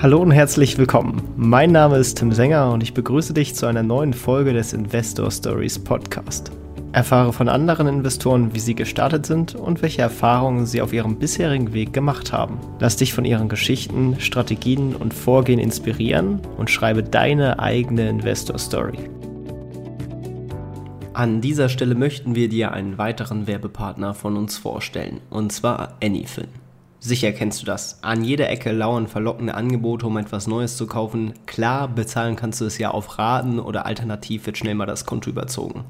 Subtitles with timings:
[0.00, 1.20] Hallo und herzlich willkommen.
[1.36, 5.28] Mein Name ist Tim Sänger und ich begrüße dich zu einer neuen Folge des Investor
[5.28, 6.52] Stories Podcast.
[6.92, 11.72] Erfahre von anderen Investoren, wie sie gestartet sind und welche Erfahrungen sie auf ihrem bisherigen
[11.72, 12.60] Weg gemacht haben.
[12.78, 19.10] Lass dich von ihren Geschichten, Strategien und Vorgehen inspirieren und schreibe deine eigene Investor Story.
[21.12, 26.46] An dieser Stelle möchten wir dir einen weiteren Werbepartner von uns vorstellen, und zwar Anyfin.
[27.00, 28.02] Sicher kennst du das.
[28.02, 31.32] An jeder Ecke lauern verlockende Angebote, um etwas Neues zu kaufen.
[31.46, 35.30] Klar, bezahlen kannst du es ja auf Raten oder alternativ wird schnell mal das Konto
[35.30, 35.84] überzogen.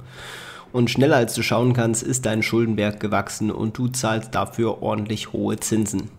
[0.71, 5.33] Und schneller als du schauen kannst, ist dein Schuldenberg gewachsen und du zahlst dafür ordentlich
[5.33, 6.11] hohe Zinsen.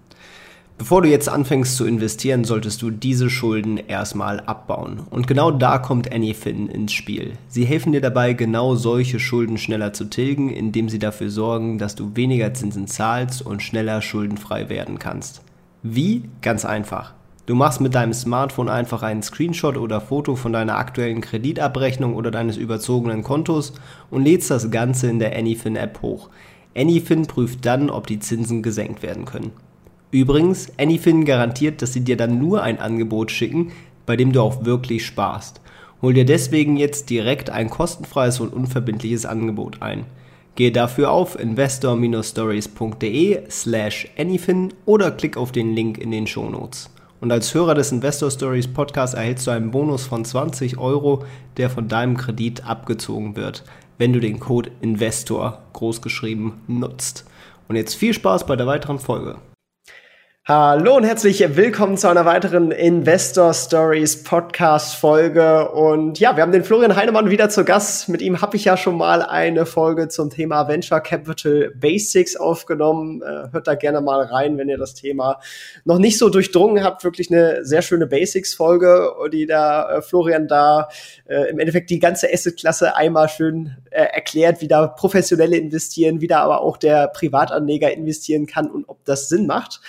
[0.80, 5.02] Bevor du jetzt anfängst zu investieren, solltest du diese Schulden erstmal abbauen.
[5.10, 7.34] Und genau da kommt Anyfin ins Spiel.
[7.50, 11.96] Sie helfen dir dabei, genau solche Schulden schneller zu tilgen, indem sie dafür sorgen, dass
[11.96, 15.42] du weniger Zinsen zahlst und schneller schuldenfrei werden kannst.
[15.84, 16.24] Wie?
[16.42, 17.14] Ganz einfach.
[17.46, 22.32] Du machst mit deinem Smartphone einfach einen Screenshot oder Foto von deiner aktuellen Kreditabrechnung oder
[22.32, 23.74] deines überzogenen Kontos
[24.10, 26.30] und lädst das Ganze in der Anyfin App hoch.
[26.74, 29.52] Anyfin prüft dann, ob die Zinsen gesenkt werden können.
[30.12, 33.72] Übrigens, Anyfin garantiert, dass sie dir dann nur ein Angebot schicken,
[34.06, 35.62] bei dem du auch wirklich sparst.
[36.02, 40.06] Hol dir deswegen jetzt direkt ein kostenfreies und unverbindliches Angebot ein.
[40.56, 46.90] Gehe dafür auf investor-stories.de slash anyfin oder klick auf den Link in den Shownotes.
[47.22, 51.26] Und als Hörer des Investor Stories Podcasts erhältst du einen Bonus von 20 Euro,
[51.58, 53.64] der von deinem Kredit abgezogen wird,
[53.98, 57.26] wenn du den Code INVESTOR großgeschrieben nutzt.
[57.68, 59.36] Und jetzt viel Spaß bei der weiteren Folge.
[60.50, 65.70] Hallo und herzlich willkommen zu einer weiteren Investor Stories Podcast Folge.
[65.70, 68.10] Und ja, wir haben den Florian Heinemann wieder zu Gast.
[68.10, 73.22] Mit ihm habe ich ja schon mal eine Folge zum Thema Venture Capital Basics aufgenommen.
[73.22, 75.40] Äh, hört da gerne mal rein, wenn ihr das Thema
[75.86, 77.04] noch nicht so durchdrungen habt.
[77.04, 80.90] Wirklich eine sehr schöne Basics Folge, die da äh, Florian da
[81.28, 86.42] äh, im Endeffekt die ganze Asset-Klasse einmal schön erklärt, wie da professionelle investieren, wie da
[86.42, 89.82] aber auch der Privatanleger investieren kann und ob das Sinn macht.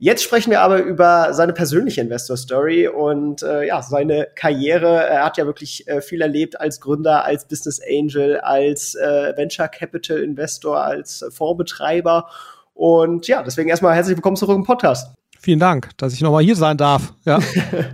[0.00, 5.08] Jetzt sprechen wir aber über seine persönliche Investor-Story und äh, ja, seine Karriere.
[5.08, 9.66] Er hat ja wirklich äh, viel erlebt als Gründer, als Business Angel, als äh, Venture
[9.66, 12.28] Capital Investor, als Fondsbetreiber.
[12.74, 15.12] Und ja, deswegen erstmal herzlich willkommen zurück im Podcast.
[15.40, 17.12] Vielen Dank, dass ich nochmal hier sein darf.
[17.24, 17.40] Ja.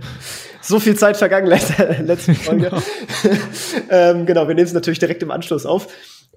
[0.61, 2.69] so viel Zeit vergangen letzte, letzte Folge.
[2.69, 2.81] Genau.
[3.89, 5.87] ähm, genau, wir nehmen es natürlich direkt im Anschluss auf.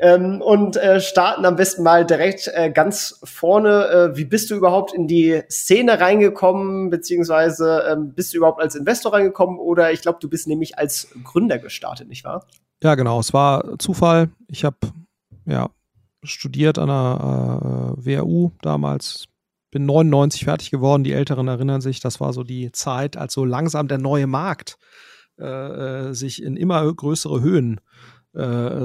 [0.01, 3.89] Ähm, und äh, starten am besten mal direkt äh, ganz vorne.
[4.13, 8.77] Äh, wie bist du überhaupt in die Szene reingekommen, beziehungsweise ähm, bist du überhaupt als
[8.77, 12.47] Investor reingekommen oder ich glaube, du bist nämlich als Gründer gestartet, nicht wahr?
[12.83, 13.19] Ja, genau.
[13.19, 14.31] Es war Zufall.
[14.47, 14.77] Ich habe
[15.47, 15.69] ja
[16.23, 19.25] studiert an der äh, WHU damals.
[19.71, 21.05] Bin 99 fertig geworden.
[21.05, 24.79] Die Älteren erinnern sich, das war so die Zeit, als so langsam der neue Markt
[25.39, 25.45] äh,
[26.09, 28.18] äh, sich in immer größere Höhen äh,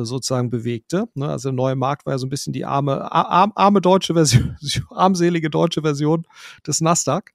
[0.04, 1.08] sozusagen bewegte.
[1.16, 1.30] Ne?
[1.30, 4.58] Also der neue Markt war ja so ein bisschen die arme, arm, arme deutsche Version,
[4.90, 6.26] armselige deutsche Version
[6.66, 7.34] des Nasdaq.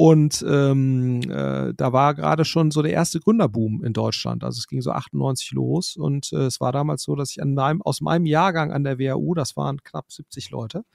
[0.00, 4.44] Und ähm, äh, da war gerade schon so der erste Gründerboom in Deutschland.
[4.44, 7.52] Also es ging so 98 los und äh, es war damals so, dass ich an
[7.52, 10.86] meinem, aus meinem Jahrgang an der WHU, das waren knapp 70 Leute,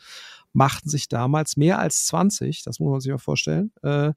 [0.53, 4.13] machten sich damals mehr als 20, das muss man sich mal vorstellen, äh,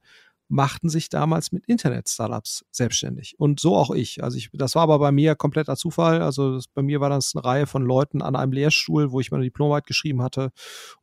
[0.48, 3.34] machten sich damals mit Internet-Startups selbstständig.
[3.38, 4.22] Und so auch ich.
[4.24, 6.22] Also ich, das war aber bei mir kompletter Zufall.
[6.22, 9.30] Also das, bei mir war das eine Reihe von Leuten an einem Lehrstuhl, wo ich
[9.30, 10.50] meine Diplomarbeit geschrieben hatte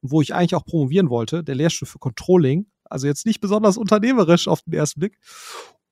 [0.01, 2.66] und wo ich eigentlich auch promovieren wollte, der Lehrstuhl für Controlling.
[2.83, 5.17] Also jetzt nicht besonders unternehmerisch auf den ersten Blick.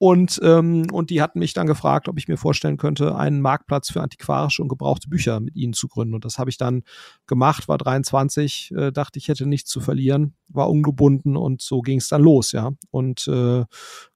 [0.03, 3.89] Und, ähm, und die hatten mich dann gefragt, ob ich mir vorstellen könnte, einen Marktplatz
[3.89, 6.13] für antiquarische und gebrauchte Bücher mit ihnen zu gründen.
[6.13, 6.83] Und das habe ich dann
[7.25, 11.99] gemacht, war 23, äh, dachte ich hätte nichts zu verlieren, war ungebunden und so ging
[11.99, 12.71] es dann los, ja.
[12.91, 13.63] Und äh,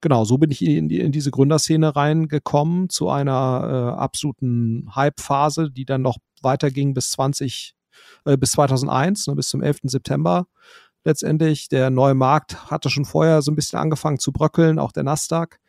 [0.01, 5.71] genau, so bin ich in, die, in diese Gründerszene reingekommen, zu einer äh, absoluten Hype-Phase,
[5.71, 7.75] die dann noch weiterging bis 20,
[8.25, 9.77] äh, bis 2001, ne, bis zum 11.
[9.83, 10.47] September
[11.05, 11.69] letztendlich.
[11.69, 15.61] Der neue Markt hatte schon vorher so ein bisschen angefangen zu bröckeln, auch der Nasdaq.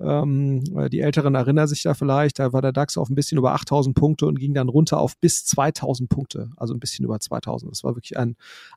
[0.00, 3.54] Ähm, die Älteren erinnern sich da vielleicht, da war der DAX auf ein bisschen über
[3.54, 7.70] 8000 Punkte und ging dann runter auf bis 2000 Punkte, also ein bisschen über 2000.
[7.70, 8.36] Das war wirklich ein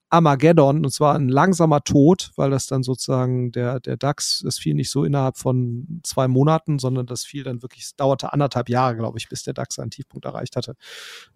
[0.10, 4.76] Armageddon und zwar ein langsamer Tod, weil das dann sozusagen der, der DAX, es fiel
[4.76, 8.96] nicht so innerhalb von zwei Monaten, sondern das fiel dann wirklich, es dauerte anderthalb Jahre,
[8.96, 10.76] glaube ich, bis der DAX seinen Tiefpunkt erreicht hatte.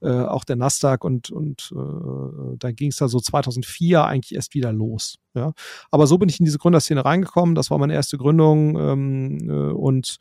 [0.02, 4.54] Äh, auch der Nasdaq und, und äh, dann ging es da so 2004 eigentlich erst
[4.54, 5.18] wieder los.
[5.34, 5.54] Ja,
[5.92, 7.56] aber so bin ich in diese Gründerszene reingekommen.
[7.56, 10.18] Das war meine erste Gründung ähm, äh, und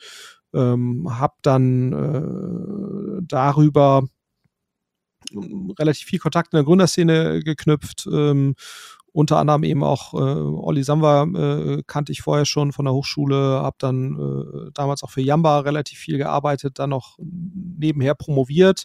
[0.54, 4.02] ähm, habe dann äh, darüber
[5.32, 8.54] ähm, relativ viel Kontakt in der Gründerszene geknüpft ähm,
[9.12, 13.36] unter anderem eben auch äh, Olli Samba äh, kannte ich vorher schon von der Hochschule,
[13.36, 18.84] habe dann äh, damals auch für Yamba relativ viel gearbeitet, dann noch nebenher promoviert.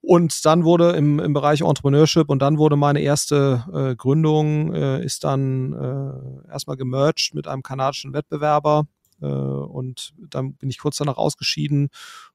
[0.00, 5.04] Und dann wurde im, im Bereich Entrepreneurship und dann wurde meine erste äh, Gründung, äh,
[5.04, 8.86] ist dann äh, erstmal gemerged mit einem kanadischen Wettbewerber,
[9.24, 11.88] und dann bin ich kurz danach ausgeschieden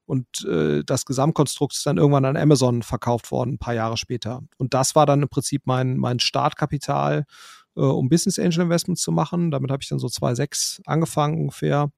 [0.04, 4.42] und äh, das Gesamtkonstrukt ist dann irgendwann an Amazon verkauft worden, ein paar Jahre später.
[4.58, 7.24] Und das war dann im Prinzip mein, mein Startkapital,
[7.76, 9.50] äh, um Business Angel Investments zu machen.
[9.50, 11.90] Damit habe ich dann so 2,6 angefangen ungefähr.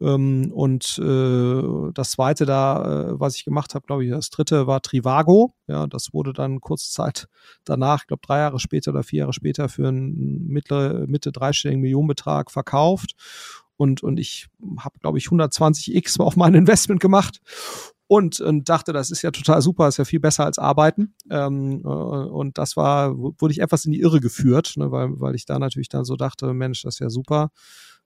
[0.00, 4.66] Ähm, und äh, das zweite da, äh, was ich gemacht habe, glaube ich, das dritte
[4.66, 5.54] war Trivago.
[5.66, 7.28] Ja, das wurde dann kurze Zeit
[7.64, 11.80] danach, ich glaube drei Jahre später oder vier Jahre später für einen mittlere, Mitte dreistelligen
[11.80, 13.14] Millionenbetrag verkauft
[13.78, 14.48] und, und ich
[14.80, 17.40] habe, glaube ich, 120x auf mein Investment gemacht
[18.08, 21.14] und, und dachte, das ist ja total super, ist ja viel besser als arbeiten.
[21.30, 25.34] Ähm, äh, und das war, wurde ich etwas in die Irre geführt, ne, weil, weil
[25.34, 27.50] ich da natürlich dann so dachte, Mensch, das ist ja super.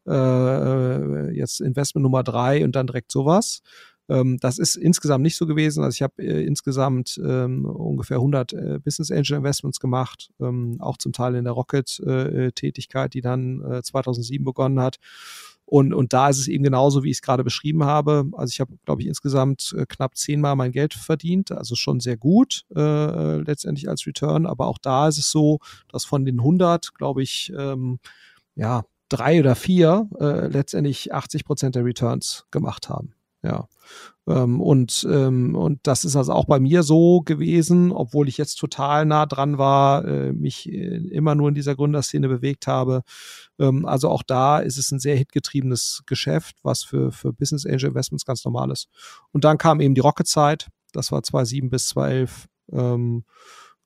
[0.06, 3.62] Äh, äh jetzt Investment Nummer drei und dann direkt sowas.
[4.08, 5.84] Ähm, das ist insgesamt nicht so gewesen.
[5.84, 10.96] Also ich habe äh, insgesamt ähm, ungefähr 100 äh, Business Angel Investments gemacht, ähm, auch
[10.96, 14.98] zum Teil in der Rocket-Tätigkeit, die dann 2007 begonnen hat.
[15.64, 18.26] Und, und da ist es eben genauso, wie ich es gerade beschrieben habe.
[18.32, 22.16] Also ich habe, glaube ich, insgesamt äh, knapp zehnmal mein Geld verdient, also schon sehr
[22.16, 24.46] gut äh, letztendlich als Return.
[24.46, 28.00] Aber auch da ist es so, dass von den 100, glaube ich, ähm,
[28.54, 33.14] ja, drei oder vier äh, letztendlich 80 Prozent der Returns gemacht haben.
[33.42, 33.68] Ja.
[34.28, 38.56] Ähm, und, ähm, und das ist also auch bei mir so gewesen, obwohl ich jetzt
[38.56, 43.02] total nah dran war, äh, mich äh, immer nur in dieser Gründerszene bewegt habe.
[43.58, 47.88] Ähm, also auch da ist es ein sehr hitgetriebenes Geschäft, was für, für Business Angel
[47.88, 48.88] Investments ganz normal ist.
[49.32, 52.46] Und dann kam eben die Rocket-Zeit, das war 2007 bis 2011.
[52.72, 53.24] Ähm,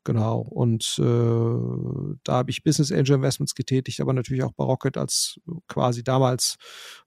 [0.06, 0.38] Genau.
[0.38, 5.41] Und äh, da habe ich Business Angel Investments getätigt, aber natürlich auch bei Rocket als
[5.67, 6.58] quasi damals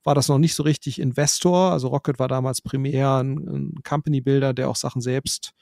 [0.03, 1.71] war das noch nicht so richtig Investor.
[1.71, 5.53] Also Rocket war damals primär ein, ein Company Builder, der auch Sachen selbst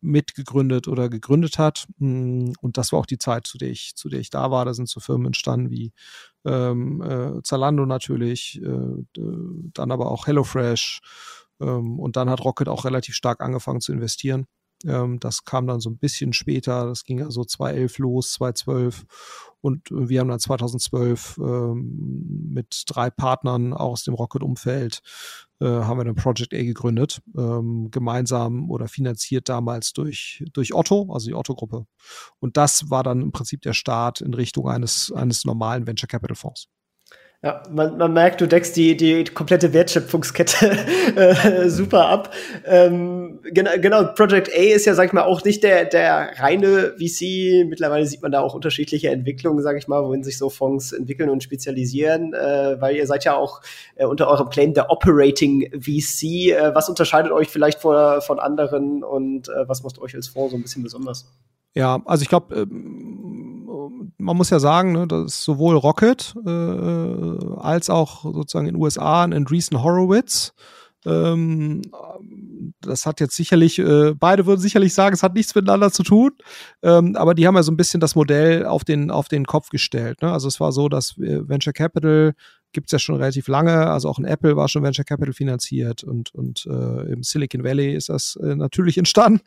[0.00, 1.88] mitgegründet oder gegründet hat.
[1.98, 4.64] Hm, und das war auch die Zeit, zu der ich, zu der ich da war.
[4.64, 5.92] Da sind so Firmen entstanden wie
[6.44, 11.00] ähm, äh, Zalando natürlich, äh, dann aber auch HelloFresh.
[11.60, 14.46] Ähm, und dann hat Rocket auch relativ stark angefangen zu investieren.
[14.84, 16.86] Ähm, das kam dann so ein bisschen später.
[16.86, 19.04] Das ging also 2011 los, 2012.
[19.60, 25.02] Und wir haben dann 2012 ähm, mit drei Partnern auch aus dem Rocket-Umfeld
[25.60, 31.12] äh, haben wir dann Project A gegründet, ähm, gemeinsam oder finanziert damals durch, durch Otto,
[31.12, 31.86] also die Otto-Gruppe.
[32.38, 36.36] Und das war dann im Prinzip der Start in Richtung eines, eines normalen Venture Capital
[36.36, 36.68] Fonds.
[37.40, 40.70] Ja, man, man merkt, du deckst die, die komplette Wertschöpfungskette
[41.16, 42.34] äh, super ab.
[42.64, 46.94] Ähm, genau, genau, Project A ist ja, sag ich mal, auch nicht der, der reine
[46.98, 47.64] VC.
[47.68, 51.30] Mittlerweile sieht man da auch unterschiedliche Entwicklungen, sag ich mal, wohin sich so Fonds entwickeln
[51.30, 53.60] und spezialisieren, äh, weil ihr seid ja auch
[53.94, 56.50] äh, unter eurem Claim der Operating VC.
[56.50, 60.50] Äh, was unterscheidet euch vielleicht von, von anderen und äh, was macht euch als Fonds
[60.50, 61.30] so ein bisschen besonders?
[61.74, 63.27] Ja, also ich glaube, ähm,
[64.18, 69.24] man muss ja sagen, ne, dass sowohl Rocket äh, als auch sozusagen in den USA
[69.24, 70.52] ein Andreessen Horowitz
[71.04, 76.32] das hat jetzt sicherlich, äh, beide würden sicherlich sagen, es hat nichts miteinander zu tun,
[76.82, 79.68] ähm, aber die haben ja so ein bisschen das Modell auf den, auf den Kopf
[79.68, 80.22] gestellt.
[80.22, 80.32] Ne?
[80.32, 82.34] Also es war so, dass äh, Venture Capital
[82.72, 86.04] gibt es ja schon relativ lange, also auch in Apple war schon Venture Capital finanziert
[86.04, 89.40] und, und äh, im Silicon Valley ist das äh, natürlich entstanden.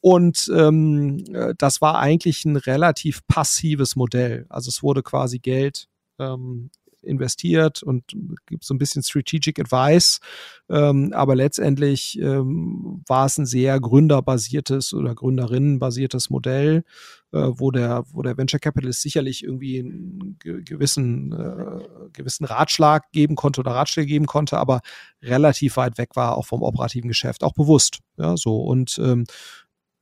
[0.00, 4.46] Und ähm, äh, das war eigentlich ein relativ passives Modell.
[4.48, 6.70] Also es wurde quasi Geld ähm,
[7.04, 8.04] investiert und
[8.46, 10.20] gibt so ein bisschen Strategic Advice.
[10.68, 16.84] Ähm, aber letztendlich ähm, war es ein sehr gründerbasiertes oder Gründerinnenbasiertes Modell,
[17.32, 23.36] äh, wo der, wo der Venture Capitalist sicherlich irgendwie einen gewissen, äh, gewissen Ratschlag geben
[23.36, 24.80] konnte oder Ratschläge geben konnte, aber
[25.22, 28.00] relativ weit weg war auch vom operativen Geschäft, auch bewusst.
[28.16, 29.24] Ja, so und ähm,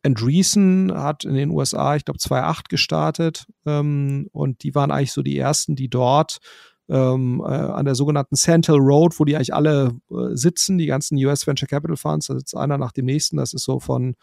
[0.04, 5.22] Andreessen hat in den USA, ich glaube, 2.8 gestartet ähm, und die waren eigentlich so
[5.22, 6.40] die ersten, die dort
[6.88, 11.16] ähm, äh, an der sogenannten Central Road, wo die eigentlich alle äh, sitzen, die ganzen
[11.24, 14.14] US Venture Capital Funds, da sitzt einer nach dem nächsten, das ist so von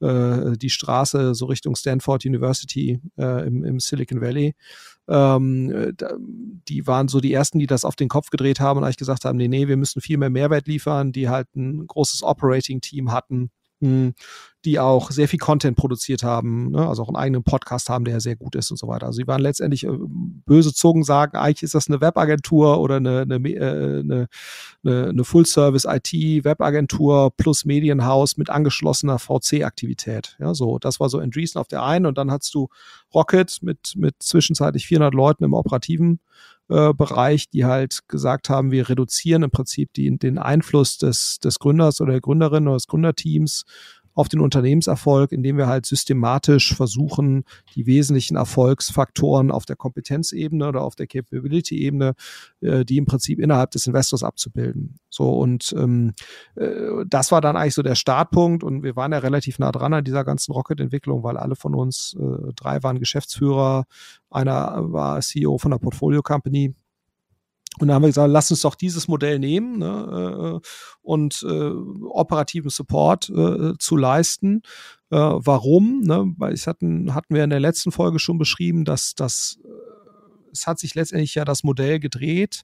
[0.00, 4.54] äh, die Straße so Richtung Stanford University äh, im, im Silicon Valley.
[5.08, 5.92] Ähm, äh,
[6.68, 9.24] die waren so die ersten, die das auf den Kopf gedreht haben und eigentlich gesagt
[9.24, 13.42] haben, nee, nee, wir müssen viel mehr Mehrwert liefern, die halt ein großes Operating-Team hatten.
[13.42, 16.88] mh, die auch sehr viel Content produziert haben, ne?
[16.88, 19.06] also auch einen eigenen Podcast haben, der sehr gut ist und so weiter.
[19.06, 19.90] Also sie waren letztendlich, äh,
[20.46, 24.26] böse Zungen sagen, eigentlich ist das eine Webagentur oder eine, eine, äh, eine,
[24.82, 30.36] eine Full-Service-IT-Webagentur plus Medienhaus mit angeschlossener VC-Aktivität.
[30.40, 32.68] Ja, so, das war so Andreessen auf der einen und dann hast du
[33.14, 36.18] Rocket mit, mit zwischenzeitlich 400 Leuten im operativen
[36.68, 41.58] äh, Bereich, die halt gesagt haben, wir reduzieren im Prinzip die, den Einfluss des, des
[41.58, 43.64] Gründers oder der Gründerin oder des Gründerteams
[44.18, 47.44] auf den Unternehmenserfolg, indem wir halt systematisch versuchen,
[47.76, 52.14] die wesentlichen Erfolgsfaktoren auf der Kompetenzebene oder auf der Capability-Ebene,
[52.60, 54.98] äh, die im Prinzip innerhalb des Investors abzubilden.
[55.08, 56.14] So und ähm,
[56.56, 58.64] äh, das war dann eigentlich so der Startpunkt.
[58.64, 62.16] Und wir waren ja relativ nah dran an dieser ganzen Rocket-Entwicklung, weil alle von uns,
[62.18, 63.84] äh, drei waren Geschäftsführer,
[64.30, 66.74] einer war CEO von einer Portfolio-Company
[67.80, 70.68] und dann haben wir gesagt, lass uns doch dieses Modell nehmen ne, äh,
[71.02, 71.70] und äh,
[72.10, 74.62] operativen Support äh, zu leisten.
[75.10, 76.00] Äh, warum?
[76.00, 76.34] Ne?
[76.36, 79.68] Weil es hatten, hatten wir in der letzten Folge schon beschrieben, dass das äh,
[80.52, 82.62] es hat sich letztendlich ja das Modell gedreht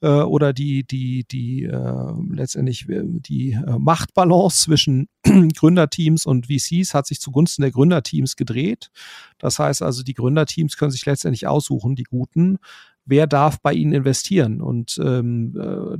[0.00, 7.06] äh, oder die die die äh, letztendlich äh, die Machtbalance zwischen Gründerteams und VCs hat
[7.06, 8.90] sich zugunsten der Gründerteams gedreht.
[9.38, 12.58] Das heißt also, die Gründerteams können sich letztendlich aussuchen, die guten,
[13.06, 14.60] wer darf bei ihnen investieren.
[14.60, 15.98] Und ähm, äh,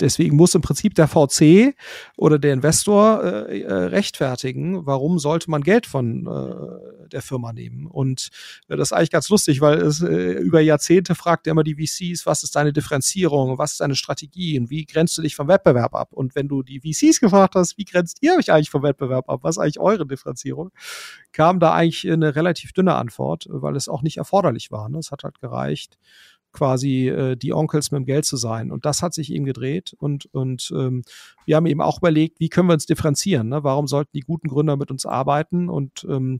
[0.00, 1.74] deswegen muss im Prinzip der VC
[2.16, 7.86] oder der Investor äh, äh, rechtfertigen, warum sollte man Geld von äh, der Firma nehmen.
[7.86, 8.30] Und
[8.68, 11.74] äh, das ist eigentlich ganz lustig, weil es äh, über Jahrzehnte fragt er immer die
[11.74, 15.48] VCs, was ist deine Differenzierung, was ist deine Strategie und wie grenzt du dich vom
[15.48, 16.12] Wettbewerb ab?
[16.12, 19.40] Und wenn du die VCs gefragt hast, wie grenzt ihr euch eigentlich vom Wettbewerb ab?
[19.42, 20.70] Was ist eigentlich eure Differenzierung?
[21.32, 24.88] Kam da eigentlich eine relativ dünne Antwort, weil es auch nicht erforderlich war.
[24.88, 24.98] Ne?
[24.98, 25.98] Es hat halt gereicht,
[26.56, 28.72] quasi äh, die Onkels mit dem Geld zu sein.
[28.72, 29.94] Und das hat sich eben gedreht.
[29.98, 31.02] Und, und ähm,
[31.44, 33.48] wir haben eben auch überlegt, wie können wir uns differenzieren?
[33.48, 33.62] Ne?
[33.62, 35.68] Warum sollten die guten Gründer mit uns arbeiten?
[35.68, 36.38] Und ähm,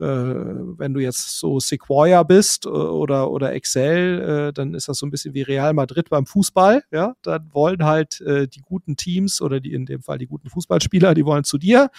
[0.00, 4.98] äh, wenn du jetzt so Sequoia bist äh, oder, oder Excel, äh, dann ist das
[4.98, 6.82] so ein bisschen wie Real Madrid beim Fußball.
[6.90, 10.50] Ja, dann wollen halt äh, die guten Teams oder die in dem Fall die guten
[10.50, 11.90] Fußballspieler, die wollen zu dir.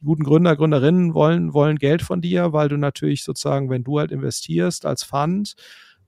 [0.00, 4.00] Die guten Gründer, Gründerinnen wollen, wollen Geld von dir, weil du natürlich sozusagen, wenn du
[4.00, 5.54] halt investierst als Fund,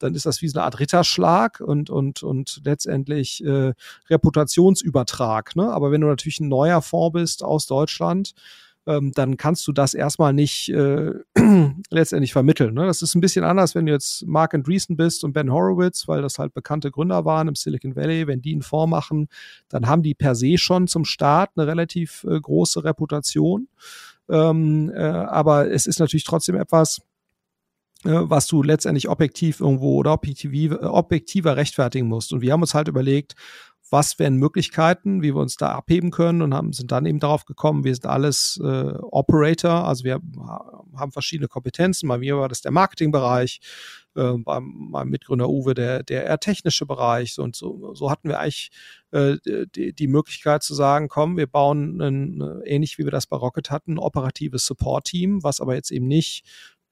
[0.05, 3.73] dann ist das wie so eine Art Ritterschlag und, und, und letztendlich äh,
[4.11, 5.57] Reputationsübertrag.
[5.57, 5.73] Ne?
[5.73, 8.35] Aber wenn du natürlich ein neuer Fonds bist aus Deutschland,
[8.87, 11.13] ähm, dann kannst du das erstmal nicht äh,
[11.91, 12.75] letztendlich vermitteln.
[12.75, 12.85] Ne?
[12.85, 16.21] Das ist ein bisschen anders, wenn du jetzt Mark Andreessen bist und Ben Horowitz, weil
[16.21, 18.27] das halt bekannte Gründer waren im Silicon Valley.
[18.27, 19.29] Wenn die einen Fonds machen,
[19.71, 23.69] dann haben die per se schon zum Start eine relativ äh, große Reputation.
[24.29, 27.01] Ähm, äh, aber es ist natürlich trotzdem etwas,
[28.05, 32.33] was du letztendlich objektiv irgendwo oder objektiv, objektiver rechtfertigen musst.
[32.33, 33.35] Und wir haben uns halt überlegt,
[33.91, 37.45] was wären Möglichkeiten, wie wir uns da abheben können und haben, sind dann eben darauf
[37.45, 40.21] gekommen, wir sind alles äh, Operator, also wir
[40.97, 42.09] haben verschiedene Kompetenzen.
[42.09, 43.61] Bei mir war das der Marketingbereich,
[44.17, 47.39] äh, beim, beim Mitgründer Uwe der, der eher technische Bereich.
[47.39, 48.71] Und so, so hatten wir eigentlich
[49.13, 49.37] äh,
[49.75, 53.71] die, die Möglichkeit zu sagen, komm, wir bauen ein, ähnlich wie wir das bei Rocket
[53.71, 56.45] hatten, ein operatives Support-Team, was aber jetzt eben nicht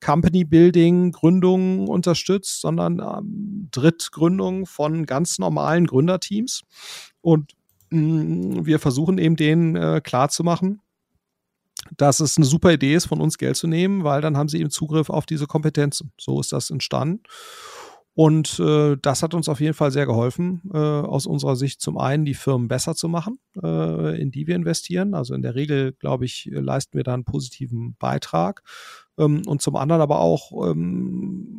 [0.02, 6.62] Company Building Gründungen unterstützt, sondern ähm, Drittgründung von ganz normalen Gründerteams.
[7.20, 7.52] Und
[7.90, 10.80] mh, mm, wir versuchen eben denen äh, klarzumachen,
[11.96, 14.60] dass es eine super Idee ist, von uns Geld zu nehmen, weil dann haben sie
[14.60, 16.12] eben Zugriff auf diese Kompetenzen.
[16.18, 17.22] So ist das entstanden.
[18.14, 21.96] Und äh, das hat uns auf jeden Fall sehr geholfen, äh, aus unserer Sicht zum
[21.96, 25.14] einen die Firmen besser zu machen, äh, in die wir investieren.
[25.14, 28.62] Also in der Regel, glaube ich, leisten wir da einen positiven Beitrag.
[29.18, 31.58] Ähm, und zum anderen aber auch ähm,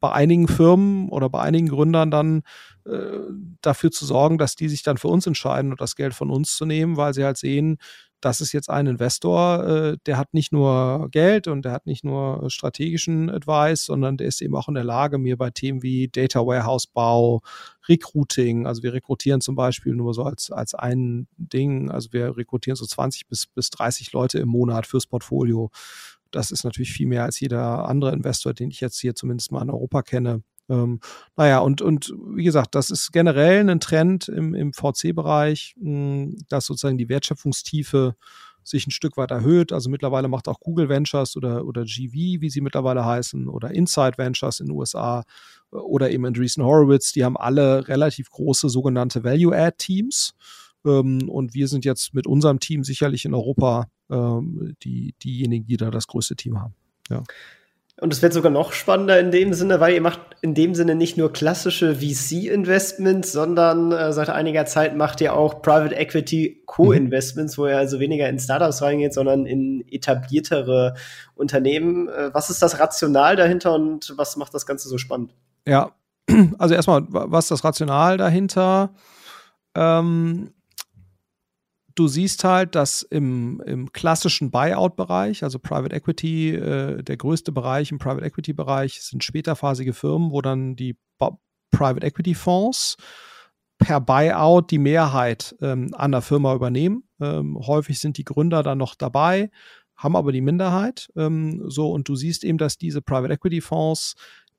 [0.00, 2.42] bei einigen Firmen oder bei einigen Gründern dann
[2.84, 3.18] äh,
[3.60, 6.56] dafür zu sorgen, dass die sich dann für uns entscheiden und das Geld von uns
[6.56, 7.78] zu nehmen, weil sie halt sehen,
[8.22, 12.04] das ist jetzt ein Investor, äh, der hat nicht nur Geld und der hat nicht
[12.04, 16.08] nur strategischen Advice, sondern der ist eben auch in der Lage, mir bei Themen wie
[16.08, 17.42] Data Warehouse Bau,
[17.88, 22.76] Recruiting, also wir rekrutieren zum Beispiel nur so als, als ein Ding, also wir rekrutieren
[22.76, 25.70] so 20 bis, bis 30 Leute im Monat fürs Portfolio.
[26.32, 29.62] Das ist natürlich viel mehr als jeder andere Investor, den ich jetzt hier zumindest mal
[29.62, 30.42] in Europa kenne.
[30.68, 31.00] Ähm,
[31.36, 36.66] naja, und, und wie gesagt, das ist generell ein Trend im, im VC-Bereich, hm, dass
[36.66, 38.16] sozusagen die Wertschöpfungstiefe
[38.64, 39.72] sich ein Stück weit erhöht.
[39.72, 44.18] Also mittlerweile macht auch Google Ventures oder, oder GV, wie sie mittlerweile heißen, oder Inside
[44.18, 45.24] Ventures in den USA
[45.72, 50.34] oder eben Andreessen Horowitz, die haben alle relativ große sogenannte Value-Add-Teams.
[50.84, 55.76] Ähm, und wir sind jetzt mit unserem Team sicherlich in Europa ähm, die, diejenigen, die
[55.76, 56.74] da das größte Team haben.
[57.10, 57.22] Ja.
[58.00, 60.94] Und es wird sogar noch spannender in dem Sinne, weil ihr macht in dem Sinne
[60.94, 67.56] nicht nur klassische VC-Investments, sondern äh, seit einiger Zeit macht ihr auch Private Equity Co-Investments,
[67.56, 67.62] mhm.
[67.62, 70.94] wo ihr also weniger in Startups reingeht, sondern in etabliertere
[71.34, 72.08] Unternehmen.
[72.08, 75.34] Äh, was ist das Rational dahinter und was macht das Ganze so spannend?
[75.68, 75.92] Ja,
[76.58, 78.94] also erstmal, was ist das Rational dahinter?
[79.76, 80.50] Ähm,
[81.94, 87.90] du siehst halt, dass im, im klassischen Buyout-Bereich, also Private Equity, äh, der größte Bereich
[87.90, 90.96] im Private Equity-Bereich sind späterphasige Firmen, wo dann die
[91.70, 92.96] Private Equity-Fonds
[93.78, 97.04] per Buyout die Mehrheit ähm, an der Firma übernehmen.
[97.20, 99.50] Ähm, häufig sind die Gründer dann noch dabei,
[99.96, 101.10] haben aber die Minderheit.
[101.16, 104.14] Ähm, so und du siehst eben, dass diese Private Equity Fonds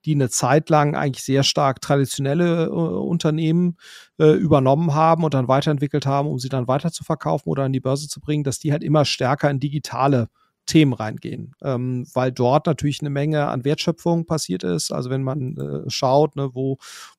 [0.06, 3.78] die eine Zeit lang eigentlich sehr stark traditionelle äh, Unternehmen
[4.20, 7.74] äh, übernommen haben und dann weiterentwickelt haben, um sie dann weiter zu verkaufen oder an
[7.74, 10.30] die Börse zu bringen, dass die halt immer stärker in digitale
[10.66, 14.92] Themen reingehen, ähm, weil dort natürlich eine Menge an Wertschöpfung passiert ist.
[14.92, 16.78] Also wenn man äh, schaut, ne, wo,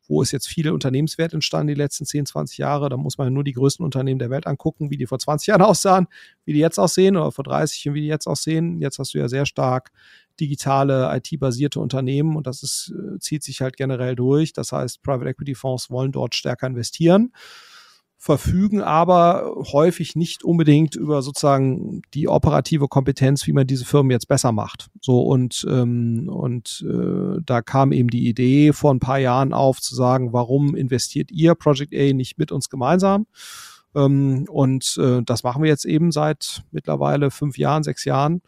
[0.08, 3.44] wo ist jetzt viel Unternehmenswert entstanden die letzten 10, 20 Jahre, da muss man nur
[3.44, 6.06] die größten Unternehmen der Welt angucken, wie die vor 20 Jahren aussahen,
[6.46, 8.80] wie die jetzt aussehen oder vor 30 und wie die jetzt aussehen.
[8.80, 9.90] Jetzt hast du ja sehr stark
[10.40, 14.52] digitale, IT-basierte Unternehmen und das ist, äh, zieht sich halt generell durch.
[14.52, 17.32] Das heißt, Private Equity Fonds wollen dort stärker investieren,
[18.16, 24.28] verfügen aber häufig nicht unbedingt über sozusagen die operative Kompetenz, wie man diese Firmen jetzt
[24.28, 24.88] besser macht.
[25.00, 29.80] So und ähm, und äh, da kam eben die Idee vor ein paar Jahren auf
[29.80, 33.26] zu sagen, warum investiert ihr Project A nicht mit uns gemeinsam?
[33.94, 38.42] Ähm, und äh, das machen wir jetzt eben seit mittlerweile fünf Jahren, sechs Jahren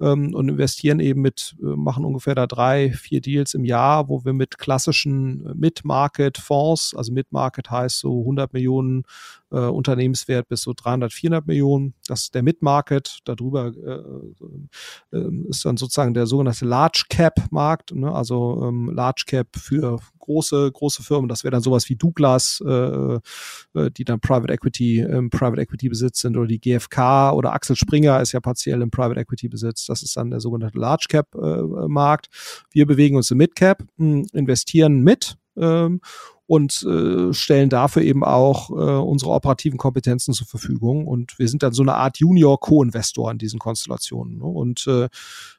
[0.00, 4.24] ähm, und investieren eben mit, äh, machen ungefähr da drei, vier Deals im Jahr, wo
[4.24, 9.04] wir mit klassischen äh, Mid-Market-Fonds, also Mid-Market heißt so 100 Millionen
[9.50, 11.94] äh, Unternehmenswert bis so 300, 400 Millionen.
[12.06, 13.18] Das ist der Mid-Market.
[13.24, 18.12] Darüber äh, äh, ist dann sozusagen der sogenannte Large Cap-Markt, ne?
[18.12, 21.28] also ähm, Large Cap für große, große Firmen.
[21.28, 25.88] Das wäre dann sowas wie Douglas, äh, äh, die dann Private Equity, im Private Equity
[25.88, 29.86] Besitz sind oder die GfK oder Axel Springer ist ja partiell im Private Equity Besitz.
[29.86, 32.28] Das ist dann der sogenannte Large Cap äh, Markt.
[32.70, 36.00] Wir bewegen uns im Mid Cap, hm, investieren mit ähm,
[36.46, 41.06] und äh, stellen dafür eben auch äh, unsere operativen Kompetenzen zur Verfügung.
[41.06, 44.38] Und wir sind dann so eine Art Junior-Co-Investor in diesen Konstellationen.
[44.38, 44.44] Ne?
[44.44, 45.08] Und äh,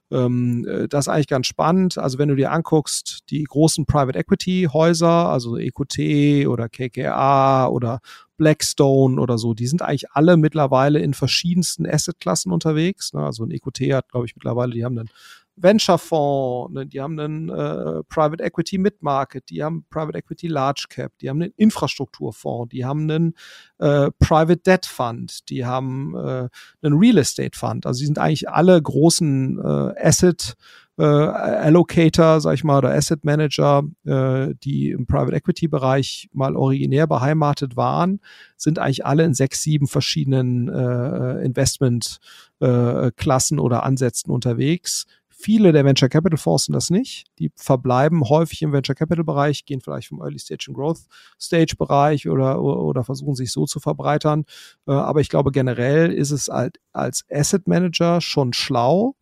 [0.09, 1.97] ähm, äh, das ist eigentlich ganz spannend.
[1.97, 7.99] Also wenn du dir anguckst, die großen Private Equity Häuser, also EQT oder KKA oder
[8.37, 13.11] Blackstone oder so, die sind eigentlich alle mittlerweile in verschiedensten Assetklassen unterwegs.
[13.13, 13.25] Ne?
[13.25, 15.09] Also ein EQT hat, glaube ich, mittlerweile, die haben dann
[15.57, 21.11] Venture-Fonds, ne, die haben einen äh, Private Equity Mid-Market, die haben Private Equity Large Cap,
[21.19, 23.33] die haben einen Infrastrukturfonds, die haben einen
[23.79, 26.47] äh, Private Debt Fund, die haben äh,
[26.81, 27.85] einen Real Estate Fund.
[27.85, 30.55] Also die sind eigentlich alle großen äh, Asset
[30.97, 36.55] äh, Allocator, sag ich mal, oder Asset Manager, äh, die im Private Equity Bereich mal
[36.55, 38.19] originär beheimatet waren,
[38.55, 42.17] sind eigentlich alle in sechs, sieben verschiedenen äh, Investment
[42.59, 45.05] äh, Klassen oder Ansätzen unterwegs.
[45.39, 47.27] Viele der Venture Capital Fonds sind das nicht.
[47.37, 51.01] Die verbleiben häufig im Venture Capital Bereich, gehen vielleicht vom Early Stage und Growth
[51.39, 54.45] Stage Bereich oder, oder versuchen sich so zu verbreitern.
[54.87, 59.15] Äh, aber ich glaube generell ist es halt als Asset Manager schon schlau,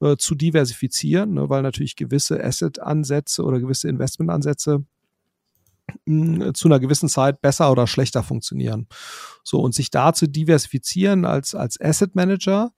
[0.00, 4.84] äh, zu diversifizieren, ne, weil natürlich gewisse Asset-Ansätze oder gewisse Investment-Ansätze
[6.06, 8.86] hm, zu einer gewissen Zeit besser oder schlechter funktionieren.
[9.42, 12.72] So, und sich da zu diversifizieren als, als Asset Manager,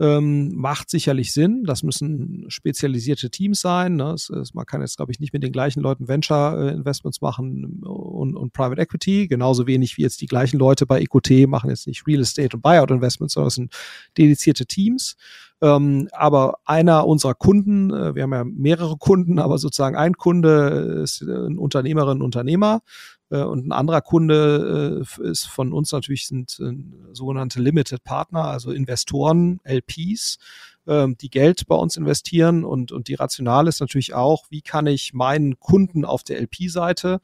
[0.00, 1.62] ähm, macht sicherlich Sinn.
[1.64, 3.96] Das müssen spezialisierte Teams sein.
[3.96, 4.12] Ne?
[4.12, 8.36] Es, es, man kann jetzt, glaube ich, nicht mit den gleichen Leuten Venture-Investments machen und,
[8.36, 9.28] und, Private Equity.
[9.28, 12.62] Genauso wenig wie jetzt die gleichen Leute bei EQT machen jetzt nicht Real Estate und
[12.62, 13.72] Buyout-Investments, sondern es sind
[14.18, 15.16] dedizierte Teams.
[15.62, 21.00] Ähm, aber einer unserer Kunden, äh, wir haben ja mehrere Kunden, aber sozusagen ein Kunde
[21.04, 26.58] ist ein Unternehmerin, Unternehmer, äh, und ein anderer Kunde äh, ist von uns natürlich sind
[26.60, 26.74] äh,
[27.12, 30.38] sogenannte Limited Partner, also Investoren, LPs,
[30.86, 32.64] ähm, die Geld bei uns investieren.
[32.64, 37.20] Und, und die Rationale ist natürlich auch, wie kann ich meinen Kunden auf der LP-Seite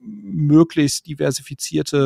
[0.00, 1.98] möglichst diversifizierte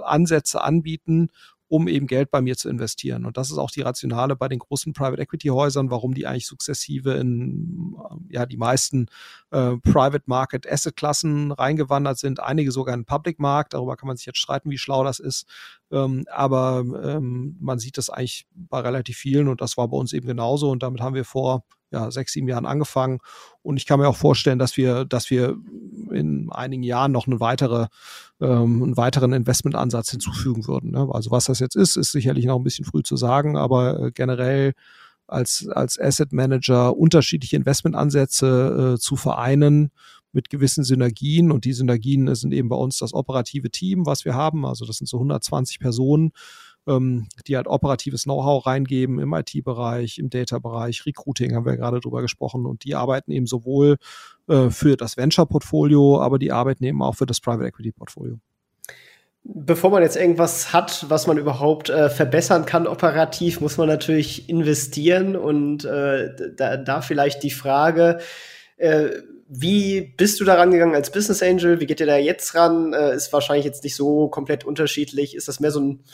[0.00, 1.28] äh, Ansätze anbieten,
[1.70, 3.24] um eben Geld bei mir zu investieren.
[3.24, 6.48] Und das ist auch die Rationale bei den großen Private Equity Häusern, warum die eigentlich
[6.48, 7.94] sukzessive in
[8.28, 9.06] ja die meisten
[9.52, 13.74] äh, Private Market Asset Klassen reingewandert sind, einige sogar in Public Markt.
[13.74, 15.46] Darüber kann man sich jetzt streiten, wie schlau das ist.
[15.92, 20.12] Ähm, aber ähm, man sieht das eigentlich bei relativ vielen und das war bei uns
[20.12, 20.70] eben genauso.
[20.70, 23.18] Und damit haben wir vor ja, sechs, sieben Jahren angefangen.
[23.62, 25.56] Und ich kann mir auch vorstellen, dass wir, dass wir
[26.10, 27.86] in einigen Jahren noch eine weitere,
[28.40, 30.92] ähm, einen weiteren Investmentansatz hinzufügen würden.
[30.92, 31.08] Ne?
[31.12, 34.10] Also was das jetzt ist, ist sicherlich noch ein bisschen früh zu sagen, aber äh,
[34.12, 34.72] generell
[35.26, 39.90] als, als Asset Manager unterschiedliche Investmentansätze äh, zu vereinen
[40.32, 44.34] mit gewissen Synergien und die Synergien sind eben bei uns das operative Team, was wir
[44.34, 44.64] haben.
[44.64, 46.32] Also das sind so 120 Personen,
[46.90, 52.22] ähm, die halt operatives Know-how reingeben im IT-Bereich, im Data-Bereich, Recruiting haben wir gerade drüber
[52.22, 53.96] gesprochen und die arbeiten eben sowohl
[54.48, 58.38] äh, für das Venture-Portfolio, aber die arbeiten eben auch für das Private Equity-Portfolio.
[59.42, 64.50] Bevor man jetzt irgendwas hat, was man überhaupt äh, verbessern kann operativ, muss man natürlich
[64.50, 68.20] investieren und äh, da, da vielleicht die Frage,
[68.76, 69.10] äh,
[69.52, 71.80] wie bist du daran gegangen als Business Angel?
[71.80, 72.92] Wie geht ihr da jetzt ran?
[72.92, 75.34] Äh, ist wahrscheinlich jetzt nicht so komplett unterschiedlich.
[75.34, 76.04] Ist das mehr so ein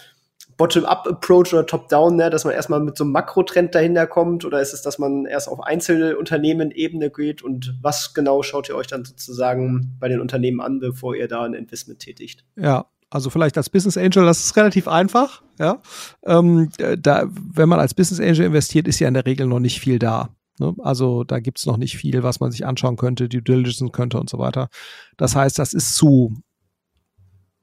[0.57, 4.45] Bottom-up-Approach oder Top-down, ne, dass man erstmal mit so einem Makrotrend dahinter kommt?
[4.45, 7.43] Oder ist es, dass man erst auf einzelne Unternehmen-Ebene geht?
[7.43, 11.45] Und was genau schaut ihr euch dann sozusagen bei den Unternehmen an, bevor ihr da
[11.45, 12.45] ein Investment tätigt?
[12.57, 15.43] Ja, also vielleicht als Business Angel, das ist relativ einfach.
[15.59, 15.81] Ja,
[16.25, 19.81] ähm, da, wenn man als Business Angel investiert, ist ja in der Regel noch nicht
[19.81, 20.31] viel da.
[20.59, 20.75] Ne?
[20.79, 24.19] Also da gibt es noch nicht viel, was man sich anschauen könnte, Due Diligence könnte
[24.19, 24.69] und so weiter.
[25.17, 26.35] Das heißt, das ist zu,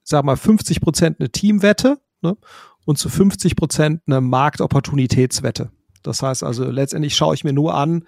[0.03, 1.99] sag mal, 50 Prozent eine Teamwette.
[2.21, 2.37] Ne?
[2.85, 5.71] Und zu 50 Prozent eine Marktopportunitätswette.
[6.01, 8.05] Das heißt also, letztendlich schaue ich mir nur an,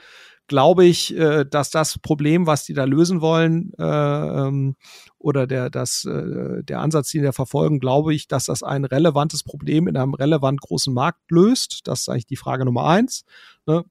[0.47, 4.75] glaube ich, äh, dass das Problem, was die da lösen wollen, äh, ähm,
[5.17, 9.43] oder der, das, äh, der Ansatz, den wir verfolgen, glaube ich, dass das ein relevantes
[9.43, 11.81] Problem in einem relevant großen Markt löst.
[11.85, 13.25] Das ist eigentlich die Frage Nummer eins.
[13.65, 13.85] Ne?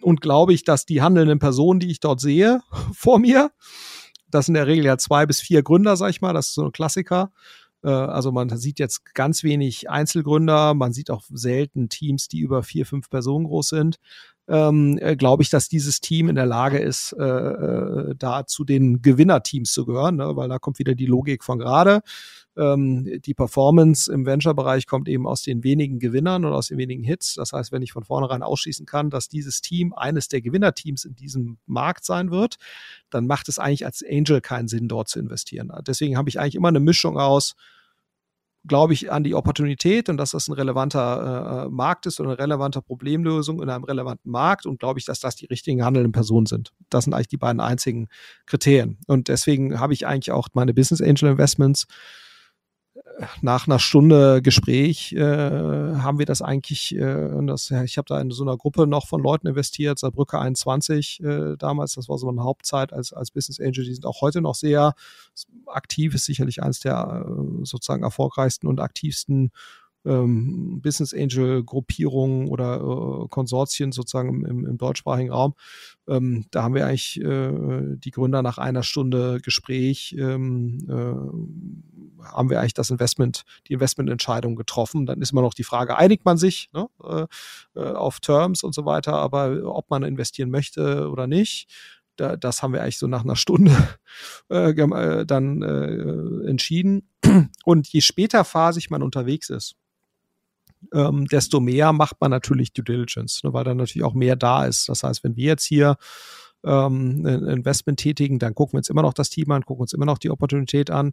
[0.00, 2.60] Und glaube ich, dass die handelnden Personen, die ich dort sehe
[2.94, 3.50] vor mir,
[4.28, 6.54] das sind in der Regel ja zwei bis vier Gründer, sag ich mal, das ist
[6.54, 7.32] so ein Klassiker,
[7.88, 12.86] also man sieht jetzt ganz wenig Einzelgründer, man sieht auch selten Teams, die über vier,
[12.86, 13.96] fünf Personen groß sind.
[14.48, 18.64] Ähm, äh, glaube ich, dass dieses Team in der Lage ist, äh, äh, da zu
[18.64, 20.34] den Gewinnerteams zu gehören, ne?
[20.34, 22.00] weil da kommt wieder die Logik von gerade.
[22.56, 27.04] Ähm, die Performance im Venture-Bereich kommt eben aus den wenigen Gewinnern und aus den wenigen
[27.04, 27.34] Hits.
[27.34, 31.14] Das heißt, wenn ich von vornherein ausschließen kann, dass dieses Team eines der Gewinnerteams in
[31.14, 32.56] diesem Markt sein wird,
[33.08, 35.72] dann macht es eigentlich als Angel keinen Sinn, dort zu investieren.
[35.86, 37.54] Deswegen habe ich eigentlich immer eine Mischung aus,
[38.66, 42.26] glaube ich an die Opportunität und dass das ein relevanter äh, äh, Markt ist und
[42.26, 46.12] eine relevante Problemlösung in einem relevanten Markt und glaube ich, dass das die richtigen handelnden
[46.12, 46.72] Personen sind.
[46.90, 48.08] Das sind eigentlich die beiden einzigen
[48.46, 48.98] Kriterien.
[49.06, 51.86] Und deswegen habe ich eigentlich auch meine Business Angel Investments
[53.40, 58.30] nach einer Stunde Gespräch äh, haben wir das eigentlich, äh, das, ich habe da in
[58.30, 62.42] so einer Gruppe noch von Leuten investiert, Saarbrücke 21 äh, damals, das war so eine
[62.42, 64.94] Hauptzeit als, als Business Angel, die sind auch heute noch sehr
[65.66, 69.50] aktiv, ist sicherlich eines der äh, sozusagen erfolgreichsten und aktivsten
[70.04, 75.54] ähm, Business Angel Gruppierungen oder äh, Konsortien sozusagen im, im deutschsprachigen Raum.
[76.08, 82.50] Ähm, da haben wir eigentlich äh, die Gründer nach einer Stunde Gespräch ähm, äh, haben
[82.50, 85.06] wir eigentlich das Investment, die Investmententscheidung getroffen.
[85.06, 87.26] Dann ist immer noch die Frage, einigt man sich ne, äh,
[87.80, 91.68] äh auf Terms und so weiter, aber ob man investieren möchte oder nicht
[92.38, 93.74] das haben wir eigentlich so nach einer Stunde
[94.50, 97.08] äh, äh, dann äh, entschieden.
[97.64, 99.76] Und je später phasig man unterwegs ist,
[100.92, 104.64] ähm, desto mehr macht man natürlich Due Diligence, ne, weil dann natürlich auch mehr da
[104.64, 104.88] ist.
[104.88, 105.96] Das heißt, wenn wir jetzt hier
[106.64, 110.06] ähm, Investment tätigen, dann gucken wir uns immer noch das Team an, gucken uns immer
[110.06, 111.12] noch die Opportunität an.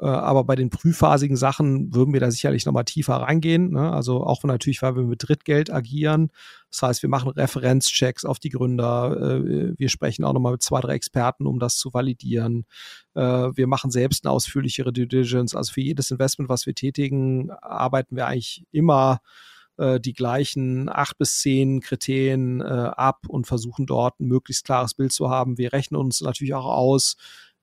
[0.00, 3.70] Äh, aber bei den prüfphasigen Sachen würden wir da sicherlich nochmal tiefer reingehen.
[3.70, 3.92] Ne?
[3.92, 6.30] Also auch natürlich, weil wir mit Drittgeld agieren.
[6.70, 9.16] Das heißt, wir machen Referenzchecks auf die Gründer.
[9.20, 12.66] Äh, wir sprechen auch nochmal mit zwei, drei Experten, um das zu validieren.
[13.14, 15.54] Äh, wir machen selbst eine ausführlichere Due Diligence.
[15.54, 19.20] Also für jedes Investment, was wir tätigen, arbeiten wir eigentlich immer
[19.78, 24.94] äh, die gleichen acht bis zehn Kriterien äh, ab und versuchen dort ein möglichst klares
[24.94, 25.58] Bild zu haben.
[25.58, 27.16] Wir rechnen uns natürlich auch aus,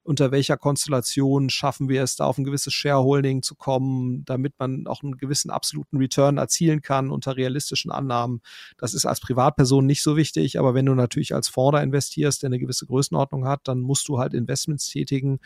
[0.06, 4.86] unter welcher Konstellation schaffen wir es, da auf ein gewisses Shareholding zu kommen, damit man
[4.86, 8.42] auch einen gewissen absoluten Return erzielen kann unter realistischen Annahmen.
[8.78, 12.50] Das ist als Privatperson nicht so wichtig, aber wenn du natürlich als Fonds investierst, der
[12.50, 15.40] eine gewisse Größenordnung hat, dann musst du halt Investments tätigen,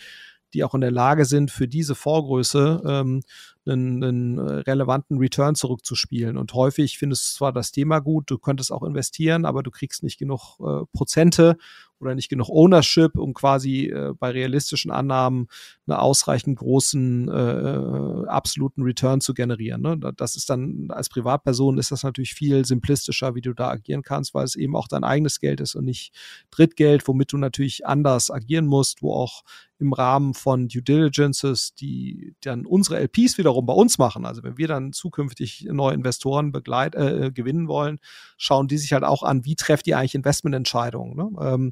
[0.54, 3.22] die auch in der Lage sind, für diese Vorgröße ähm,
[3.66, 6.38] einen, einen äh, relevanten Return zurückzuspielen.
[6.38, 10.04] Und häufig findest du zwar das Thema gut, du könntest auch investieren, aber du kriegst
[10.04, 11.58] nicht genug äh, Prozente
[12.00, 15.48] oder nicht genug Ownership, um quasi äh, bei realistischen Annahmen
[15.86, 19.82] einen ausreichend großen äh, äh absoluten Return zu generieren.
[19.82, 20.14] Ne?
[20.16, 24.34] Das ist dann als Privatperson ist das natürlich viel simplistischer, wie du da agieren kannst,
[24.34, 26.14] weil es eben auch dein eigenes Geld ist und nicht
[26.52, 29.44] Drittgeld, womit du natürlich anders agieren musst, wo auch
[29.80, 34.26] im Rahmen von Due Diligences, die dann unsere LPs wiederum bei uns machen.
[34.26, 38.00] Also wenn wir dann zukünftig neue Investoren begleit, äh, gewinnen wollen,
[38.38, 41.30] schauen die sich halt auch an, wie trefft ihr eigentlich Investmententscheidungen ne?
[41.42, 41.72] ähm,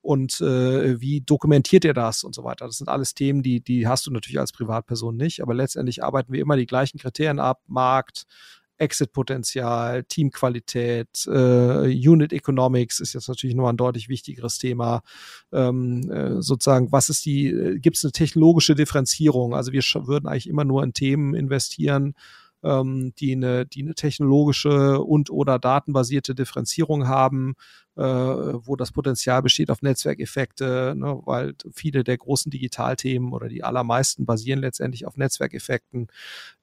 [0.00, 2.66] und äh, wie dokumentiert ihr das und so weiter.
[2.66, 6.32] Das sind alles Themen, die, die hast du natürlich als Privatperson nicht, aber letztendlich arbeiten
[6.32, 8.24] wir immer die gleichen Kriterien ab, Markt,
[8.78, 15.02] Exit-Potenzial, Teamqualität, äh, Unit Economics ist jetzt natürlich noch ein deutlich wichtigeres Thema.
[15.52, 19.54] Ähm, äh, sozusagen, was ist die, äh, gibt es eine technologische Differenzierung?
[19.54, 22.14] Also wir würden eigentlich immer nur in Themen investieren,
[22.62, 27.54] ähm, die, eine, die eine technologische und oder datenbasierte Differenzierung haben,
[28.02, 34.24] wo das Potenzial besteht auf Netzwerkeffekte, ne, weil viele der großen Digitalthemen oder die allermeisten
[34.24, 36.08] basieren letztendlich auf Netzwerkeffekten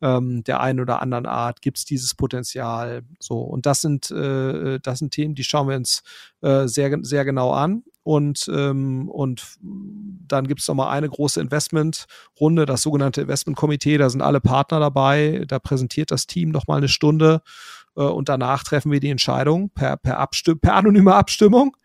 [0.02, 1.62] ähm, der einen oder anderen Art.
[1.62, 3.04] Gibt es dieses Potenzial?
[3.20, 6.04] So und das sind äh, das sind Themen, die schauen wir uns
[6.42, 12.68] äh, sehr sehr genau an und, ähm, und dann gibt es nochmal eine große Investmentrunde,
[12.68, 13.98] das sogenannte Investmentkomitee.
[13.98, 15.44] Da sind alle Partner dabei.
[15.48, 19.98] Da präsentiert das Team nochmal eine Stunde äh, und danach treffen wir die Entscheidung per,
[19.98, 21.76] per, Abstimm per anonyme Abstimmung,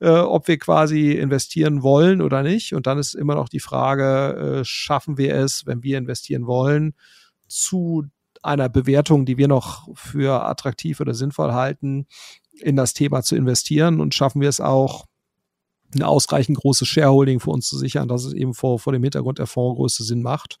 [0.00, 2.74] äh, ob wir quasi investieren wollen oder nicht.
[2.74, 6.94] Und dann ist immer noch die Frage, äh, schaffen wir es, wenn wir investieren wollen,
[7.46, 8.04] zu
[8.42, 12.06] einer Bewertung, die wir noch für attraktiv oder sinnvoll halten,
[12.52, 15.06] in das Thema zu investieren und schaffen wir es auch,
[15.94, 19.38] ein ausreichend großes Shareholding für uns zu sichern, dass es eben vor, vor dem Hintergrund
[19.38, 20.58] der Fondsgröße Sinn macht.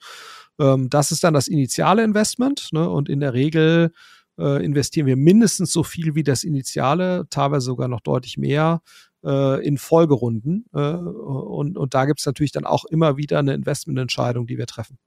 [0.58, 2.88] Ähm, das ist dann das initiale Investment ne?
[2.88, 3.92] und in der Regel
[4.40, 8.80] äh, investieren wir mindestens so viel wie das initiale, teilweise sogar noch deutlich mehr
[9.24, 10.64] äh, in Folgerunden.
[10.74, 14.66] Äh, und, und da gibt es natürlich dann auch immer wieder eine Investmententscheidung, die wir
[14.66, 14.98] treffen.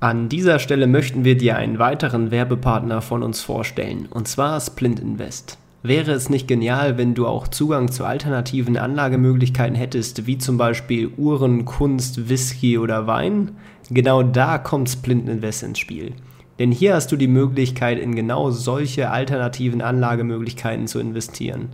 [0.00, 5.00] An dieser Stelle möchten wir dir einen weiteren Werbepartner von uns vorstellen, und zwar Splint
[5.00, 5.58] Invest.
[5.82, 11.08] Wäre es nicht genial, wenn du auch Zugang zu alternativen Anlagemöglichkeiten hättest, wie zum Beispiel
[11.16, 13.56] Uhren, Kunst, Whisky oder Wein?
[13.88, 16.12] Genau da kommt Splint Invest ins Spiel.
[16.58, 21.68] Denn hier hast du die Möglichkeit, in genau solche alternativen Anlagemöglichkeiten zu investieren.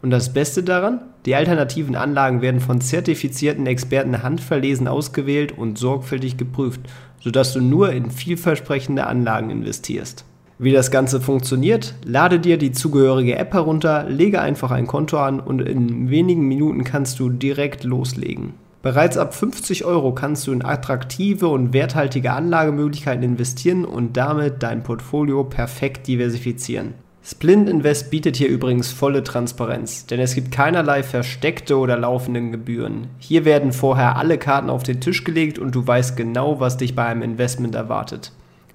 [0.00, 1.00] Und das Beste daran?
[1.26, 6.80] Die alternativen Anlagen werden von zertifizierten Experten handverlesen ausgewählt und sorgfältig geprüft,
[7.20, 10.24] sodass du nur in vielversprechende Anlagen investierst.
[10.58, 15.40] Wie das Ganze funktioniert, lade dir die zugehörige App herunter, lege einfach ein Konto an
[15.40, 18.54] und in wenigen Minuten kannst du direkt loslegen.
[18.82, 24.82] Bereits ab 50 Euro kannst du in attraktive und werthaltige Anlagemöglichkeiten investieren und damit dein
[24.82, 26.94] Portfolio perfekt diversifizieren.
[27.24, 33.06] Splint Invest bietet hier übrigens volle Transparenz, denn es gibt keinerlei versteckte oder laufenden Gebühren.
[33.18, 36.96] Hier werden vorher alle Karten auf den Tisch gelegt und du weißt genau, was dich
[36.96, 38.32] bei einem Investment erwartet.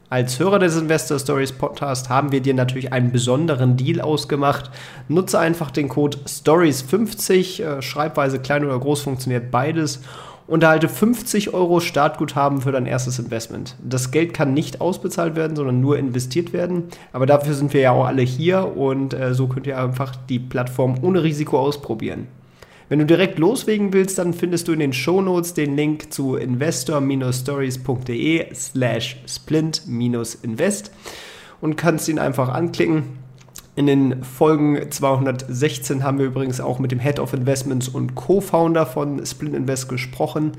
[0.09, 4.71] Als Hörer des Investor Stories Podcast haben wir dir natürlich einen besonderen Deal ausgemacht.
[5.09, 9.99] Nutze einfach den Code Stories50, äh, Schreibweise klein oder groß funktioniert beides
[10.47, 13.75] und erhalte 50 Euro Startguthaben für dein erstes Investment.
[13.83, 16.83] Das Geld kann nicht ausbezahlt werden, sondern nur investiert werden.
[17.11, 20.39] Aber dafür sind wir ja auch alle hier und äh, so könnt ihr einfach die
[20.39, 22.27] Plattform ohne Risiko ausprobieren.
[22.89, 28.45] Wenn du direkt loslegen willst, dann findest du in den Shownotes den Link zu investor-stories.de
[28.53, 30.91] slash splint-invest
[31.59, 33.19] und kannst ihn einfach anklicken.
[33.75, 38.85] In den Folgen 216 haben wir übrigens auch mit dem Head of Investments und Co-Founder
[38.85, 40.53] von Splint Invest gesprochen.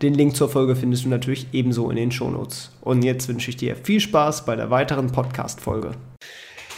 [0.00, 2.70] Den Link zur Folge findest du natürlich ebenso in den Shownotes.
[2.82, 5.96] Und jetzt wünsche ich dir viel Spaß bei der weiteren Podcast-Folge.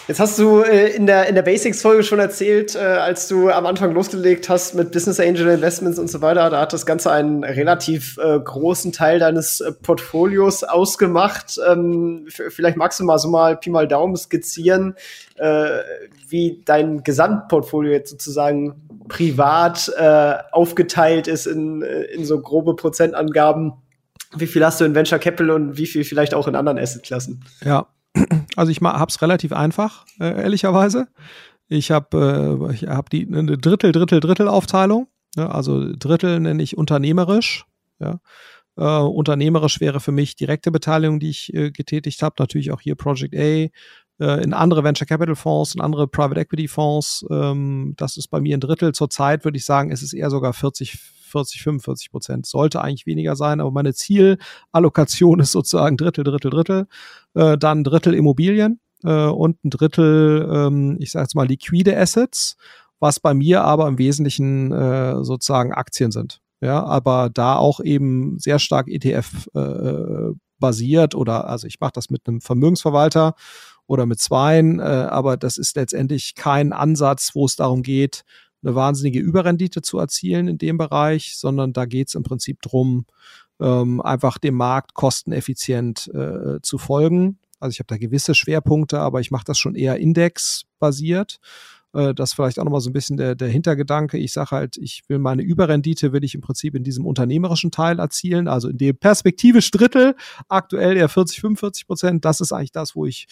[0.09, 3.67] Jetzt hast du äh, in der, in der Basics-Folge schon erzählt, äh, als du am
[3.67, 7.43] Anfang losgelegt hast mit Business Angel Investments und so weiter, da hat das Ganze einen
[7.43, 11.59] relativ äh, großen Teil deines äh, Portfolios ausgemacht.
[11.69, 14.95] Ähm, vielleicht magst du mal so mal Pi mal Daumen skizzieren,
[15.39, 15.81] äh,
[16.29, 23.73] wie dein Gesamtportfolio jetzt sozusagen privat äh, aufgeteilt ist in, in so grobe Prozentangaben.
[24.37, 27.45] Wie viel hast du in Venture Capital und wie viel vielleicht auch in anderen Assetklassen?
[27.65, 27.87] Ja,
[28.57, 31.09] also ich habe es relativ einfach, äh, ehrlicherweise.
[31.69, 35.09] Ich habe äh, ich hab die eine Drittel, Drittel, Drittel Aufteilung.
[35.37, 37.67] Ja, also Drittel nenne ich unternehmerisch.
[37.99, 38.21] Ja.
[38.77, 42.37] Äh, unternehmerisch wäre für mich direkte Beteiligung, die ich äh, getätigt habe.
[42.39, 43.69] Natürlich auch hier Project A,
[44.19, 47.25] äh, in andere Venture Capital Fonds, in andere Private Equity Fonds.
[47.31, 48.93] Ähm, das ist bei mir ein Drittel.
[48.93, 52.47] Zurzeit würde ich sagen, es ist eher sogar 40, 40, 45 Prozent.
[52.47, 56.87] Sollte eigentlich weniger sein, aber meine Zielallokation ist sozusagen Drittel, Drittel, Drittel.
[57.37, 61.97] Äh, dann ein Drittel Immobilien äh, und ein Drittel, ähm, ich sage jetzt mal, liquide
[61.97, 62.57] Assets,
[62.99, 66.41] was bei mir aber im Wesentlichen äh, sozusagen Aktien sind.
[66.63, 72.09] Ja, aber da auch eben sehr stark ETF äh, basiert oder also ich mache das
[72.09, 73.35] mit einem Vermögensverwalter
[73.87, 78.25] oder mit zweien, äh, aber das ist letztendlich kein Ansatz, wo es darum geht,
[78.63, 83.05] eine wahnsinnige Überrendite zu erzielen in dem Bereich, sondern da geht es im Prinzip drum,
[83.61, 87.39] ähm, einfach dem Markt kosteneffizient äh, zu folgen.
[87.61, 91.39] Also ich habe da gewisse Schwerpunkte, aber ich mache das schon eher indexbasiert.
[91.97, 94.19] Äh, das vielleicht auch nochmal so ein bisschen der, der Hintergedanke.
[94.19, 97.99] Ich sage halt, ich will meine Überrendite, will ich im Prinzip in diesem unternehmerischen Teil
[97.99, 100.15] erzielen, also in dem perspektivisch Drittel,
[100.49, 102.25] aktuell eher 40, 45 Prozent.
[102.25, 103.27] Das ist eigentlich das, wo ich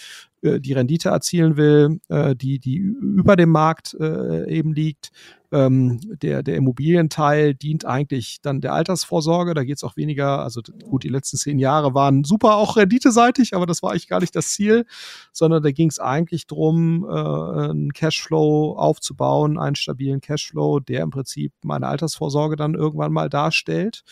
[0.44, 5.10] äh, die Rendite erzielen will, äh, die, die über dem Markt äh, eben liegt.
[5.50, 9.54] Ähm, der, der Immobilienteil dient eigentlich dann der Altersvorsorge.
[9.54, 13.54] Da geht es auch weniger, also gut, die letzten zehn Jahre waren super auch renditeseitig,
[13.54, 14.84] aber das war eigentlich gar nicht das Ziel,
[15.32, 21.10] sondern da ging es eigentlich darum, äh, einen Cashflow aufzubauen, einen stabilen Cashflow, der im
[21.10, 24.02] Prinzip meine Altersvorsorge dann irgendwann mal darstellt.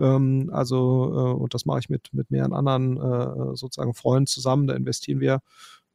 [0.00, 4.66] Ähm, also, äh, und das mache ich mit, mit mehreren anderen äh, sozusagen Freunden zusammen.
[4.66, 5.40] Da investieren wir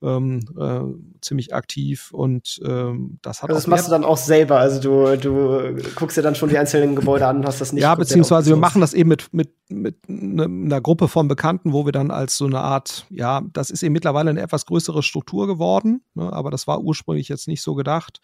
[0.04, 4.58] ähm, äh, ziemlich aktiv und ähm, das hat also das machst du dann auch selber,
[4.58, 7.84] also du, du guckst dir dann schon die einzelnen Gebäude an, hast das nicht.
[7.84, 11.86] Ja, beziehungsweise wir machen das eben mit, mit, mit ne, einer Gruppe von Bekannten, wo
[11.86, 15.46] wir dann als so eine Art, ja, das ist eben mittlerweile eine etwas größere Struktur
[15.46, 18.22] geworden, ne, aber das war ursprünglich jetzt nicht so gedacht.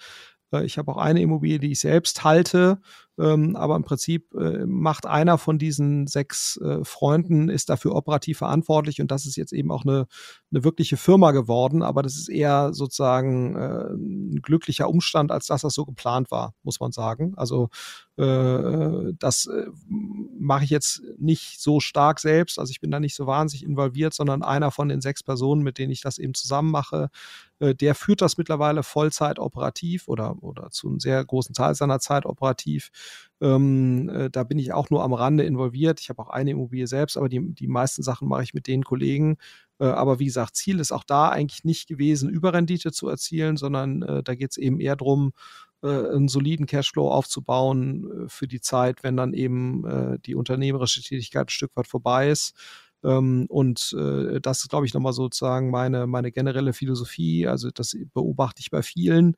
[0.51, 2.79] Äh, ich habe auch eine Immobilie, die ich selbst halte,
[3.19, 8.39] ähm, aber im Prinzip äh, macht einer von diesen sechs äh, Freunden, ist dafür operativ
[8.39, 10.07] verantwortlich und das ist jetzt eben auch eine,
[10.51, 15.73] eine wirkliche Firma geworden, aber das ist eher sozusagen ein glücklicher Umstand, als dass das
[15.73, 17.33] so geplant war, muss man sagen.
[17.35, 17.69] Also
[18.15, 19.47] das
[20.39, 24.13] mache ich jetzt nicht so stark selbst, also ich bin da nicht so wahnsinnig involviert,
[24.13, 27.09] sondern einer von den sechs Personen, mit denen ich das eben zusammen mache,
[27.59, 32.25] der führt das mittlerweile Vollzeit operativ oder, oder zu einem sehr großen Teil seiner Zeit
[32.25, 32.89] operativ.
[33.41, 35.99] Ähm, äh, da bin ich auch nur am Rande involviert.
[35.99, 38.83] Ich habe auch eine Immobilie selbst, aber die, die meisten Sachen mache ich mit den
[38.83, 39.37] Kollegen.
[39.79, 44.01] Äh, aber wie gesagt, Ziel ist auch da eigentlich nicht gewesen, Überrendite zu erzielen, sondern
[44.01, 45.33] äh, da geht es eben eher darum,
[45.83, 51.01] äh, einen soliden Cashflow aufzubauen äh, für die Zeit, wenn dann eben äh, die unternehmerische
[51.03, 52.55] Tätigkeit ein Stück weit vorbei ist.
[53.03, 53.95] Ähm, und
[54.41, 57.47] das ist, glaube ich, nochmal sozusagen meine, meine generelle Philosophie.
[57.47, 59.35] Also das beobachte ich bei vielen,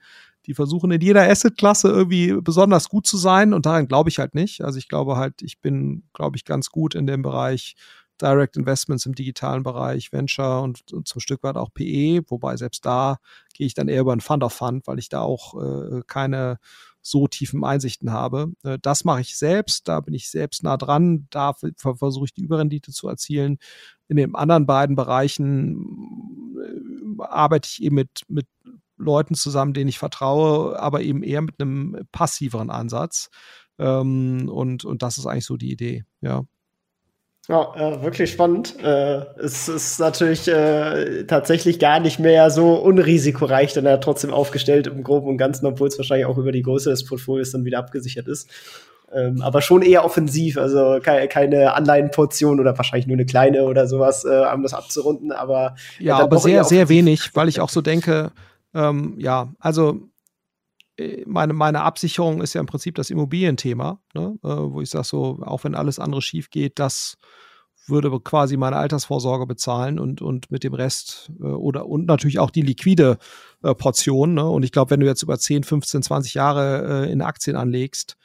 [0.50, 4.34] die versuchen in jeder Asset-Klasse irgendwie besonders gut zu sein und daran glaube ich halt
[4.34, 4.62] nicht.
[4.62, 7.76] Also ich glaube halt, ich bin, glaube ich, ganz gut in dem Bereich
[8.20, 12.84] Direct Investments im digitalen Bereich, Venture und, und zum Stück weit auch PE, wobei selbst
[12.84, 13.18] da
[13.54, 16.58] gehe ich dann eher über ein Fund of Fund, weil ich da auch äh, keine
[17.04, 18.52] so tiefen Einsichten habe.
[18.64, 22.42] Äh, das mache ich selbst, da bin ich selbst nah dran, da versuche ich die
[22.42, 23.60] Überrendite zu erzielen.
[24.08, 28.48] In den anderen beiden Bereichen äh, arbeite ich eben mit, mit
[29.00, 33.30] Leuten zusammen, denen ich vertraue, aber eben eher mit einem passiveren Ansatz.
[33.80, 36.44] Ähm, und, und das ist eigentlich so die Idee, ja.
[37.48, 38.76] Ja, äh, wirklich spannend.
[38.84, 44.86] Äh, es ist natürlich äh, tatsächlich gar nicht mehr so unrisikoreich, dann er trotzdem aufgestellt
[44.86, 47.80] im Groben und Ganzen, obwohl es wahrscheinlich auch über die Größe des Portfolios dann wieder
[47.80, 48.52] abgesichert ist.
[49.12, 53.88] Ähm, aber schon eher offensiv, also ke keine Anleihenportion oder wahrscheinlich nur eine kleine oder
[53.88, 55.32] sowas, äh, um das abzurunden.
[55.32, 58.32] Aber ja, aber sehr, sehr wenig, weil ich auch so denke,
[58.74, 60.10] ähm, ja, also
[60.98, 64.38] äh, meine, meine Absicherung ist ja im Prinzip das Immobilienthema, ne?
[64.44, 67.18] äh, wo ich sage so, auch wenn alles andere schief geht, das
[67.88, 72.52] würde quasi meine Altersvorsorge bezahlen und, und mit dem Rest äh, oder und natürlich auch
[72.52, 73.18] die liquide
[73.64, 74.36] äh, Portion.
[74.36, 74.48] Ne?
[74.48, 78.16] Und ich glaube, wenn du jetzt über 10, 15, 20 Jahre äh, in Aktien anlegst,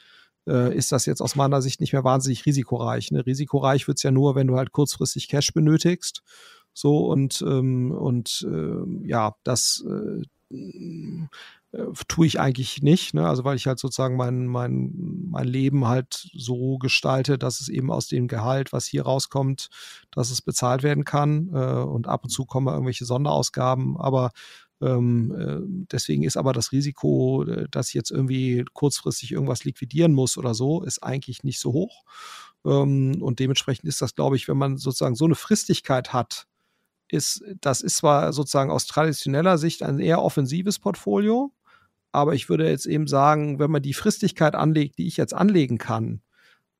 [0.47, 3.11] äh, ist das jetzt aus meiner Sicht nicht mehr wahnsinnig risikoreich.
[3.11, 3.25] Ne?
[3.25, 6.21] Risikoreich wird's ja nur, wenn du halt kurzfristig Cash benötigst.
[6.73, 10.21] So und, ähm, und äh, ja, das äh,
[12.07, 13.27] tue ich eigentlich nicht, ne?
[13.27, 14.93] also weil ich halt sozusagen mein, mein,
[15.29, 19.69] mein Leben halt so gestalte, dass es eben aus dem Gehalt, was hier rauskommt,
[20.11, 24.31] dass es bezahlt werden kann äh, und ab und zu kommen irgendwelche Sonderausgaben, aber
[24.81, 30.13] ähm, äh, deswegen ist aber das Risiko, äh, dass ich jetzt irgendwie kurzfristig irgendwas liquidieren
[30.13, 32.03] muss oder so, ist eigentlich nicht so hoch.
[32.65, 36.47] Ähm, und dementsprechend ist das, glaube ich, wenn man sozusagen so eine Fristigkeit hat,
[37.09, 41.51] ist, das ist zwar sozusagen aus traditioneller Sicht ein eher offensives Portfolio,
[42.11, 45.77] aber ich würde jetzt eben sagen, wenn man die Fristigkeit anlegt, die ich jetzt anlegen
[45.77, 46.21] kann,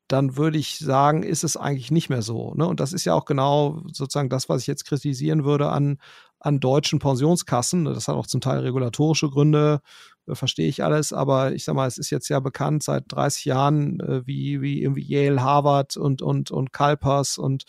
[0.07, 2.53] dann würde ich sagen, ist es eigentlich nicht mehr so.
[2.53, 2.67] Ne?
[2.67, 5.97] Und das ist ja auch genau sozusagen das, was ich jetzt kritisieren würde an,
[6.39, 7.85] an deutschen Pensionskassen.
[7.85, 9.81] Das hat auch zum Teil regulatorische Gründe,
[10.27, 11.11] äh, verstehe ich alles.
[11.11, 14.83] Aber ich sage mal, es ist jetzt ja bekannt seit 30 Jahren, äh, wie, wie
[14.83, 17.63] irgendwie Yale, Harvard und, und, und Calpers und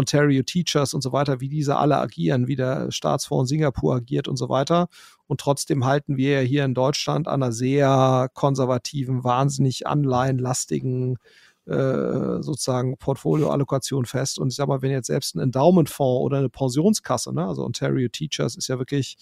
[0.00, 4.36] Ontario Teachers und so weiter, wie diese alle agieren, wie der Staatsfonds Singapur agiert und
[4.36, 4.88] so weiter.
[5.26, 11.18] Und trotzdem halten wir ja hier in Deutschland an einer sehr konservativen, wahnsinnig anleihenlastigen
[11.66, 14.38] äh, sozusagen Portfolioallokation fest.
[14.38, 18.08] Und ich sage mal, wenn jetzt selbst ein Endowmentfonds oder eine Pensionskasse, ne, also Ontario
[18.08, 19.16] Teachers ist ja wirklich,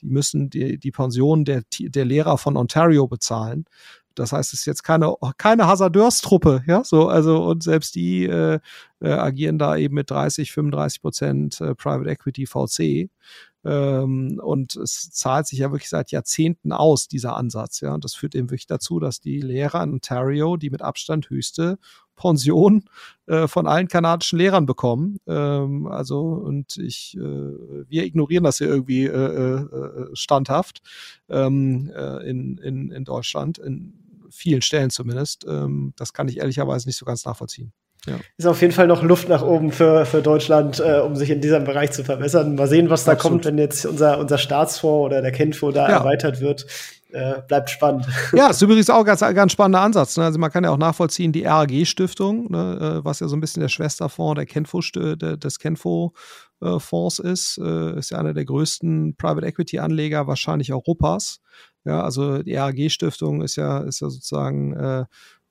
[0.00, 3.64] die müssen die, die Pension der, der Lehrer von Ontario bezahlen.
[4.18, 8.58] Das heißt, es ist jetzt keine, keine Hasardeurstruppe, ja, so, also, und selbst die äh,
[9.00, 13.10] äh, agieren da eben mit 30, 35 Prozent äh, Private Equity VC.
[13.64, 17.80] Ähm, und es zahlt sich ja wirklich seit Jahrzehnten aus, dieser Ansatz.
[17.80, 21.28] Ja, und das führt eben wirklich dazu, dass die Lehrer in Ontario die mit Abstand
[21.28, 21.78] höchste
[22.14, 22.84] Pension
[23.26, 25.18] äh, von allen kanadischen Lehrern bekommen.
[25.26, 30.82] Ähm, also und ich, äh, wir ignorieren das hier irgendwie äh, äh, standhaft
[31.28, 35.44] ähm, äh, in, in, in Deutschland, in vielen Stellen zumindest.
[35.48, 37.72] Ähm, das kann ich ehrlicherweise nicht so ganz nachvollziehen.
[38.06, 38.16] Ja.
[38.36, 41.40] Ist auf jeden Fall noch Luft nach oben für, für Deutschland, äh, um sich in
[41.40, 42.54] diesem Bereich zu verbessern.
[42.54, 43.32] Mal sehen, was da Absolut.
[43.32, 45.96] kommt, wenn jetzt unser, unser Staatsfonds oder der Kenfonds da ja.
[45.98, 46.66] erweitert wird.
[47.10, 48.06] Äh, bleibt spannend.
[48.34, 50.18] Ja, ist übrigens auch ein ganz, ganz spannender Ansatz.
[50.18, 50.24] Ne?
[50.24, 53.62] Also man kann ja auch nachvollziehen, die RAG-Stiftung, ne, äh, was ja so ein bisschen
[53.62, 59.46] der Schwesterfonds der Kenfo, des Kenfo-Fonds äh, ist, äh, ist ja einer der größten Private
[59.46, 61.40] Equity-Anleger wahrscheinlich Europas.
[61.88, 65.04] Ja, also die RAG-Stiftung ist ja, ist ja sozusagen äh,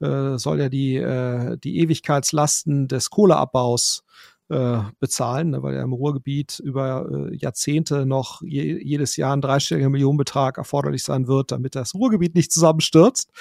[0.05, 4.03] äh, soll ja die, äh, die Ewigkeitslasten des Kohleabbaus
[4.49, 9.41] äh, bezahlen, ne, weil ja im Ruhrgebiet über äh, Jahrzehnte noch je, jedes Jahr ein
[9.41, 13.31] dreistelliger Millionenbetrag erforderlich sein wird, damit das Ruhrgebiet nicht zusammenstürzt,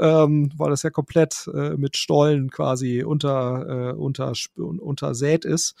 [0.00, 5.76] ähm, weil das ja komplett äh, mit Stollen quasi unter, unter, untersät ist.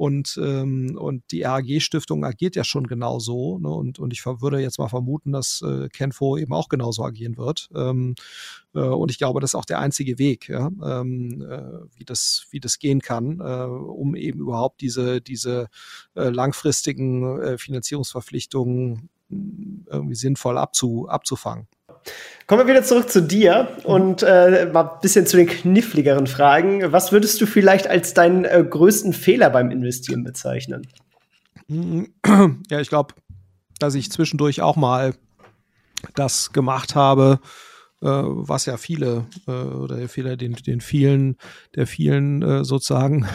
[0.00, 3.58] Und, ähm, und die RAG-Stiftung agiert ja schon genauso.
[3.58, 3.68] Ne?
[3.68, 7.68] Und, und ich würde jetzt mal vermuten, dass äh, Kenfo eben auch genauso agieren wird.
[7.74, 8.14] Ähm,
[8.74, 10.70] äh, und ich glaube, das ist auch der einzige Weg, ja?
[10.82, 15.68] ähm, äh, wie, das, wie das gehen kann, äh, um eben überhaupt diese, diese
[16.16, 21.68] äh, langfristigen äh, Finanzierungsverpflichtungen irgendwie sinnvoll abzu, abzufangen.
[22.46, 26.90] Kommen wir wieder zurück zu dir und äh, mal ein bisschen zu den kniffligeren Fragen.
[26.92, 30.86] Was würdest du vielleicht als deinen äh, größten Fehler beim Investieren bezeichnen?
[31.68, 33.14] Ja, ich glaube,
[33.78, 35.14] dass ich zwischendurch auch mal
[36.14, 37.38] das gemacht habe,
[38.02, 41.36] äh, was ja viele äh, oder der Fehler, den, den vielen,
[41.74, 43.26] der vielen äh, sozusagen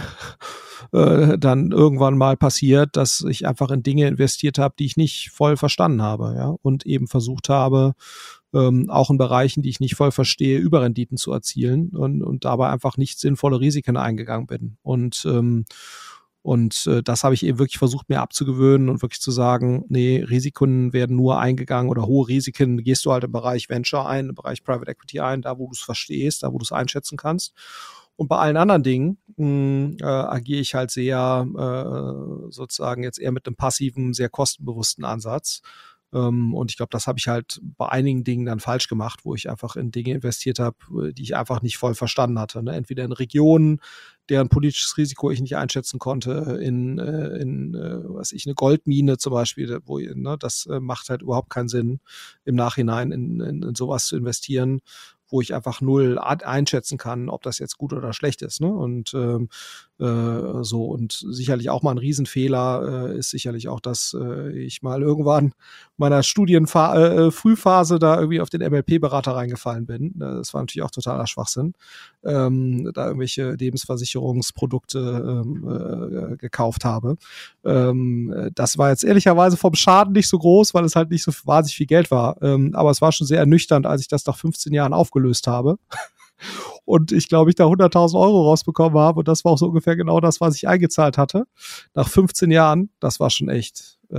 [0.92, 5.30] äh, dann irgendwann mal passiert, dass ich einfach in Dinge investiert habe, die ich nicht
[5.32, 7.94] voll verstanden habe, ja, und eben versucht habe,
[8.56, 12.70] ähm, auch in Bereichen, die ich nicht voll verstehe, Überrenditen zu erzielen und, und dabei
[12.70, 14.78] einfach nicht sinnvolle Risiken eingegangen bin.
[14.82, 15.66] Und ähm,
[16.46, 20.24] und äh, das habe ich eben wirklich versucht, mir abzugewöhnen und wirklich zu sagen, nee,
[20.24, 24.36] Risiken werden nur eingegangen oder hohe Risiken gehst du halt im Bereich Venture ein, im
[24.36, 27.56] Bereich Private Equity ein, da wo du es verstehst, da wo du es einschätzen kannst.
[28.16, 33.18] Und bei allen anderen Dingen mh, hm, äh, agiere ich halt sehr äh, sozusagen jetzt
[33.18, 35.62] eher mit einem passiven, sehr kostenbewussten Ansatz.
[36.16, 39.36] Ähm, und ich glaube, das habe ich halt bei einigen Dingen dann falsch gemacht, wo
[39.36, 40.78] ich einfach in Dinge investiert habe,
[41.10, 42.64] äh, die ich einfach nicht voll verstanden hatte.
[42.64, 42.74] Ne?
[42.74, 43.82] Entweder in Regionen,
[44.30, 49.18] deren politisches Risiko ich nicht einschätzen konnte, in, äh, in äh, was ich, eine Goldmine
[49.18, 52.00] zum Beispiel, wo ne, das macht halt überhaupt keinen Sinn,
[52.46, 54.80] im Nachhinein in, in, in sowas zu investieren
[55.28, 58.62] wo ich einfach null einschätzen kann, ob das jetzt gut oder schlecht ist.
[58.62, 58.72] Ne?
[58.72, 59.50] Und ähm,
[60.00, 64.82] äh, so und sicherlich auch mal ein Riesenfehler äh, ist sicherlich auch, dass äh, ich
[64.82, 65.54] mal irgendwann
[65.96, 70.14] meiner Studienfrühphase äh, da irgendwie auf den MLP-Berater reingefallen bin.
[70.18, 71.74] Das war natürlich auch totaler Schwachsinn.
[72.24, 77.16] Ähm, da irgendwelche Lebensversicherungsprodukte ähm, äh, gekauft habe.
[77.64, 81.32] Ähm, das war jetzt ehrlicherweise vom Schaden nicht so groß, weil es halt nicht so
[81.46, 82.42] wahnsinnig viel Geld war.
[82.42, 85.78] Ähm, aber es war schon sehr ernüchternd, als ich das nach 15 Jahren aufgelöst habe
[86.86, 89.96] und ich glaube, ich da 100.000 Euro rausbekommen habe und das war auch so ungefähr
[89.96, 91.46] genau das, was ich eingezahlt hatte.
[91.94, 94.16] Nach 15 Jahren, das war schon echt äh,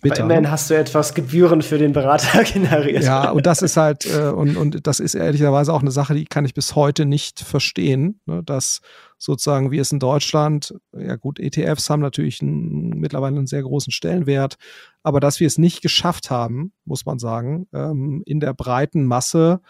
[0.00, 0.24] bitter.
[0.24, 3.04] Aber immerhin hast du etwas Gebühren für den Berater generiert.
[3.04, 6.24] Ja, und das ist halt, äh, und, und das ist ehrlicherweise auch eine Sache, die
[6.24, 8.80] kann ich bis heute nicht verstehen, ne, dass
[9.18, 13.92] sozusagen wie es in Deutschland, ja gut, ETFs haben natürlich einen, mittlerweile einen sehr großen
[13.92, 14.56] Stellenwert,
[15.02, 19.60] aber dass wir es nicht geschafft haben, muss man sagen, ähm, in der breiten Masse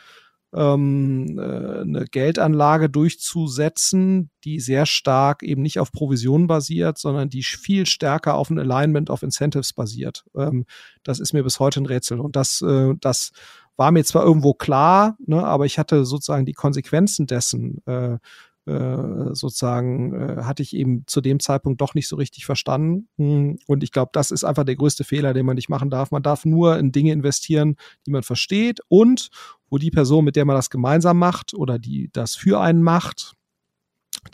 [0.54, 7.42] ähm, äh, eine Geldanlage durchzusetzen, die sehr stark eben nicht auf Provisionen basiert, sondern die
[7.42, 10.24] viel stärker auf ein Alignment of Incentives basiert.
[10.36, 10.66] Ähm,
[11.02, 12.20] das ist mir bis heute ein Rätsel.
[12.20, 13.30] Und das, äh, das
[13.76, 18.18] war mir zwar irgendwo klar, ne, aber ich hatte sozusagen die Konsequenzen dessen äh,
[18.66, 23.08] äh, sozusagen äh, hatte ich eben zu dem Zeitpunkt doch nicht so richtig verstanden.
[23.16, 26.10] Hm, und ich glaube, das ist einfach der größte Fehler, den man nicht machen darf.
[26.10, 27.76] Man darf nur in Dinge investieren,
[28.06, 29.30] die man versteht und
[29.70, 33.34] wo die Person, mit der man das gemeinsam macht oder die das für einen macht,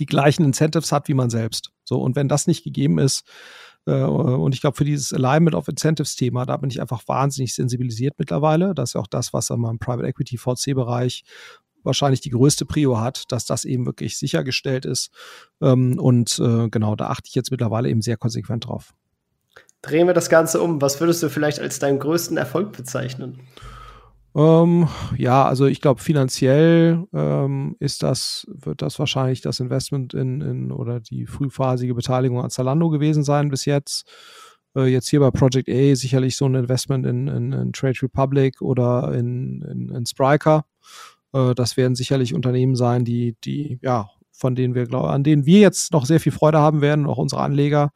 [0.01, 1.71] die gleichen Incentives hat wie man selbst.
[1.85, 3.25] So, und wenn das nicht gegeben ist,
[3.87, 8.15] äh, und ich glaube, für dieses Alignment of Incentives-Thema, da bin ich einfach wahnsinnig sensibilisiert
[8.19, 8.75] mittlerweile.
[8.75, 11.25] Das ist ja auch das, was in meinem Private Equity VC-Bereich
[11.83, 15.11] wahrscheinlich die größte Prio hat, dass das eben wirklich sichergestellt ist.
[15.61, 18.93] Ähm, und äh, genau, da achte ich jetzt mittlerweile eben sehr konsequent drauf.
[19.83, 20.83] Drehen wir das Ganze um.
[20.83, 23.41] Was würdest du vielleicht als deinen größten Erfolg bezeichnen?
[24.37, 30.43] Ähm, ja, also ich glaube, finanziell ähm, ist das, wird das wahrscheinlich das Investment in,
[30.43, 34.07] in oder die frühphasige Beteiligung an Zalando gewesen sein bis jetzt.
[34.77, 38.61] Äh, jetzt hier bei Project A sicherlich so ein Investment in, in, in Trade Republic
[38.61, 40.67] oder in, in, in Spriker.
[41.33, 45.47] Äh, das werden sicherlich Unternehmen sein, die, die, ja, von denen wir glauben, an denen
[45.47, 47.91] wir jetzt noch sehr viel Freude haben werden, auch unsere Anleger.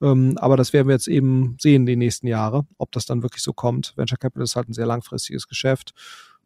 [0.00, 3.42] Ähm, aber das werden wir jetzt eben sehen die nächsten Jahre, ob das dann wirklich
[3.42, 3.94] so kommt.
[3.96, 5.92] Venture Capital ist halt ein sehr langfristiges Geschäft.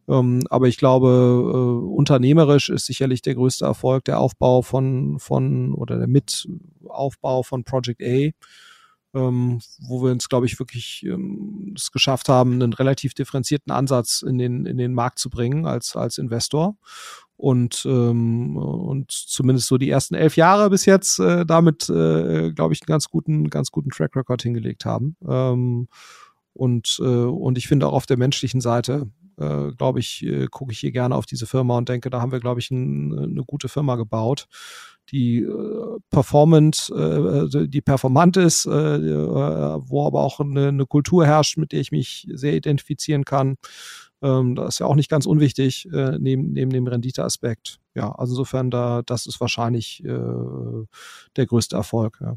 [0.08, 5.74] Ähm, aber ich glaube, äh, unternehmerisch ist sicherlich der größte Erfolg der Aufbau von, von
[5.74, 8.30] oder der Mitaufbau von Project A,
[9.14, 14.22] ähm, wo wir uns, glaube ich, wirklich ähm, es geschafft haben, einen relativ differenzierten Ansatz
[14.22, 16.76] in den, in den Markt zu bringen als, als Investor.
[17.42, 22.72] Und, ähm, und zumindest so die ersten elf Jahre bis jetzt äh, damit, äh, glaube
[22.72, 25.16] ich, einen ganz guten, ganz guten Track Record hingelegt haben.
[25.28, 25.88] Ähm,
[26.52, 30.70] und, äh, und ich finde auch auf der menschlichen Seite äh, glaube ich, äh, gucke
[30.70, 33.44] ich hier gerne auf diese Firma und denke, da haben wir, glaube ich, ein, eine
[33.44, 34.46] gute Firma gebaut,
[35.10, 41.56] die äh, performant, äh, die performant ist, äh, wo aber auch eine, eine, Kultur herrscht,
[41.56, 43.56] mit der ich mich sehr identifizieren kann.
[44.22, 47.78] Ähm, das ist ja auch nicht ganz unwichtig, äh, neben, neben dem Renditeaspekt.
[47.94, 50.86] Ja, also insofern, da, das ist wahrscheinlich äh,
[51.36, 52.18] der größte Erfolg.
[52.20, 52.36] Ja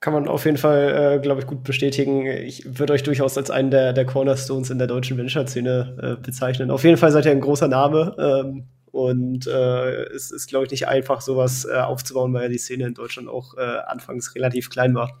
[0.00, 2.26] kann man auf jeden Fall, äh, glaube ich, gut bestätigen.
[2.26, 6.70] Ich würde euch durchaus als einen der, der Cornerstones in der deutschen Venture-Szene äh, bezeichnen.
[6.70, 8.14] Auf jeden Fall seid ihr ein großer Name.
[8.18, 12.58] Ähm, und äh, es ist, glaube ich, nicht einfach, sowas äh, aufzubauen, weil ja die
[12.58, 15.20] Szene in Deutschland auch anfangs relativ klein war.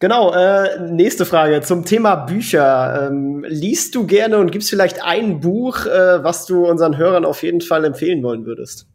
[0.00, 3.08] Genau, äh, nächste Frage zum Thema Bücher.
[3.08, 7.42] Ähm, liest du gerne und gibst vielleicht ein Buch, äh, was du unseren Hörern auf
[7.42, 8.86] jeden Fall empfehlen wollen würdest?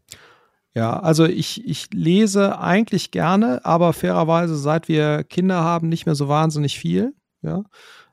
[0.74, 6.14] Ja, also ich, ich lese eigentlich gerne, aber fairerweise, seit wir Kinder haben, nicht mehr
[6.14, 7.12] so wahnsinnig viel.
[7.42, 7.64] Ja.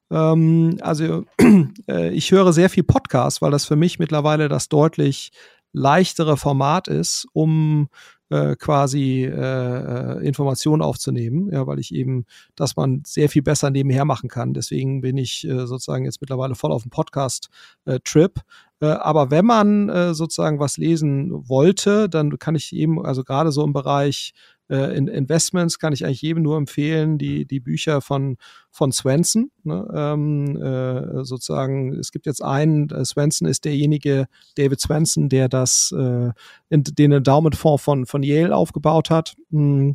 [0.09, 1.25] Ähm, also
[1.87, 5.31] äh, ich höre sehr viel Podcast, weil das für mich mittlerweile das deutlich
[5.73, 7.89] leichtere Format ist, um
[8.29, 12.25] äh, quasi äh, äh, Informationen aufzunehmen, ja, weil ich eben,
[12.55, 14.53] dass man sehr viel besser nebenher machen kann.
[14.53, 18.39] Deswegen bin ich äh, sozusagen jetzt mittlerweile voll auf dem Podcast-Trip.
[18.81, 23.51] Äh, aber wenn man äh, sozusagen was lesen wollte, dann kann ich eben, also gerade
[23.51, 24.33] so im Bereich
[24.69, 28.37] äh, in Investments kann ich eigentlich jedem nur empfehlen, die, die Bücher von,
[28.71, 29.51] von Swenson.
[29.63, 29.87] Ne?
[29.93, 35.93] Ähm, äh, sozusagen, es gibt jetzt einen, äh, Swenson ist derjenige, David Swenson, der das,
[35.97, 36.31] äh,
[36.69, 39.35] in, den Endowment-Fonds von, von Yale aufgebaut hat.
[39.49, 39.91] Mm.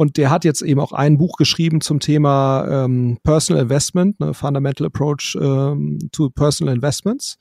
[0.00, 4.32] Und der hat jetzt eben auch ein Buch geschrieben zum Thema ähm, Personal Investment, ne,
[4.32, 7.36] Fundamental Approach ähm, to Personal Investments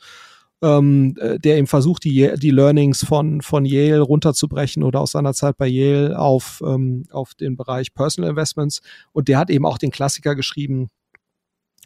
[0.62, 5.34] ähm, äh, der eben versucht, die, die Learnings von, von Yale runterzubrechen oder aus seiner
[5.34, 8.82] Zeit bei Yale auf, ähm, auf den Bereich Personal Investments.
[9.12, 10.90] Und der hat eben auch den Klassiker geschrieben,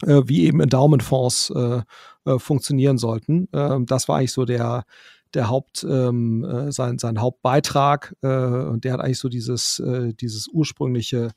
[0.03, 1.81] äh, wie eben Endowment-Fonds äh,
[2.25, 3.47] äh, funktionieren sollten.
[3.53, 4.85] Ähm, das war eigentlich so der,
[5.33, 8.15] der Haupt, ähm, äh, sein, sein Hauptbeitrag.
[8.21, 11.31] Äh, und der hat eigentlich so dieses, äh, dieses ursprüngliche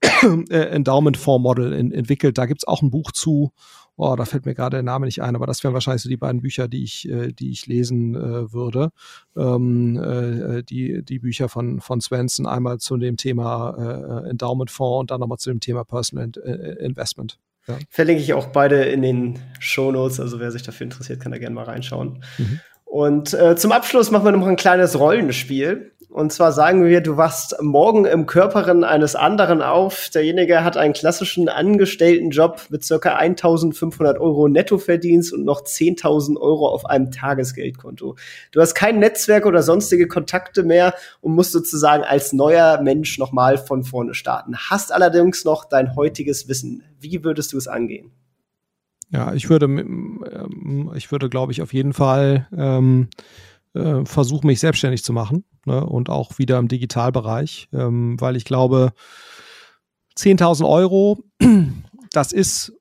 [0.00, 2.38] äh, Endowment-Fonds-Model entwickelt.
[2.38, 3.52] Da gibt's auch ein Buch zu
[3.96, 6.16] oh, da fällt mir gerade der Name nicht ein, aber das wären wahrscheinlich so die
[6.16, 8.90] beiden Bücher, die ich, äh, die ich lesen äh, würde.
[9.36, 15.00] Ähm, äh, die, die Bücher von, von Svensson, einmal zu dem Thema äh, Endowment Fonds
[15.00, 17.38] und dann nochmal zu dem Thema Personal äh, Investment.
[17.66, 17.78] Ja.
[17.90, 21.38] Verlinke ich auch beide in den Show Notes, also wer sich dafür interessiert, kann da
[21.38, 22.22] gerne mal reinschauen.
[22.38, 22.60] Mhm.
[22.84, 25.92] Und äh, zum Abschluss machen wir noch ein kleines Rollenspiel.
[26.08, 30.08] Und zwar sagen wir, du wachst morgen im Körperin eines anderen auf.
[30.14, 36.86] Derjenige hat einen klassischen Angestelltenjob mit circa 1500 Euro Nettoverdienst und noch 10.000 Euro auf
[36.86, 38.16] einem Tagesgeldkonto.
[38.52, 43.58] Du hast kein Netzwerk oder sonstige Kontakte mehr und musst sozusagen als neuer Mensch nochmal
[43.58, 44.56] von vorne starten.
[44.56, 46.84] Hast allerdings noch dein heutiges Wissen.
[47.00, 48.12] Wie würdest du es angehen?
[49.10, 53.08] Ja, ich würde, ähm, ich würde, glaube ich, auf jeden Fall ähm,
[53.74, 55.84] äh, versuchen, mich selbstständig zu machen ne?
[55.84, 58.92] und auch wieder im Digitalbereich, ähm, weil ich glaube,
[60.16, 61.22] 10.000 Euro,
[62.12, 62.72] das ist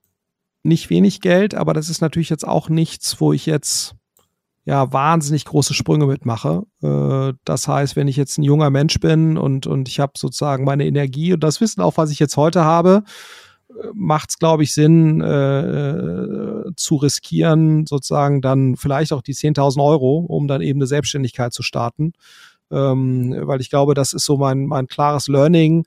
[0.63, 3.95] nicht wenig Geld, aber das ist natürlich jetzt auch nichts, wo ich jetzt
[4.63, 6.63] ja wahnsinnig große Sprünge mitmache.
[6.81, 10.63] Äh, das heißt, wenn ich jetzt ein junger Mensch bin und, und ich habe sozusagen
[10.63, 13.03] meine Energie und das Wissen auch, was ich jetzt heute habe,
[13.93, 19.83] macht es, glaube ich, Sinn äh, äh, zu riskieren, sozusagen dann vielleicht auch die 10.000
[19.83, 22.13] Euro, um dann eben eine Selbstständigkeit zu starten.
[22.71, 25.85] Ähm, weil ich glaube, das ist so mein, mein klares Learning,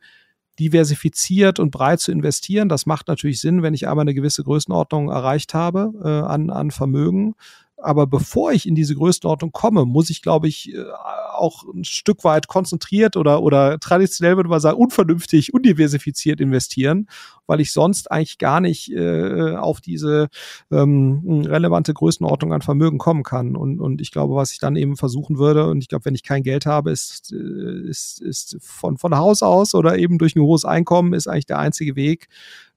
[0.58, 2.68] diversifiziert und breit zu investieren.
[2.68, 6.70] Das macht natürlich Sinn, wenn ich einmal eine gewisse Größenordnung erreicht habe äh, an, an
[6.70, 7.34] Vermögen.
[7.80, 10.84] Aber bevor ich in diese Größenordnung komme, muss ich, glaube ich, äh,
[11.32, 17.08] auch ein Stück weit konzentriert oder, oder traditionell würde man sagen, unvernünftig, undiversifiziert investieren,
[17.46, 20.28] weil ich sonst eigentlich gar nicht äh, auf diese
[20.72, 23.54] ähm, relevante Größenordnung an Vermögen kommen kann.
[23.54, 26.24] Und, und ich glaube, was ich dann eben versuchen würde, und ich glaube, wenn ich
[26.24, 30.42] kein Geld habe, ist, äh, ist, ist von, von Haus aus oder eben durch ein
[30.42, 32.28] hohes Einkommen ist eigentlich der einzige Weg,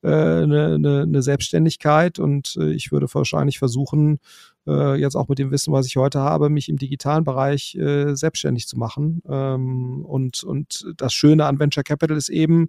[0.04, 4.20] eine, eine, eine Selbstständigkeit und äh, ich würde wahrscheinlich versuchen,
[4.68, 8.16] äh, jetzt auch mit dem Wissen, was ich heute habe, mich im digitalen Bereich äh,
[8.16, 9.22] selbstständig zu machen.
[9.28, 12.68] Ähm, und, und das Schöne an Venture Capital ist eben,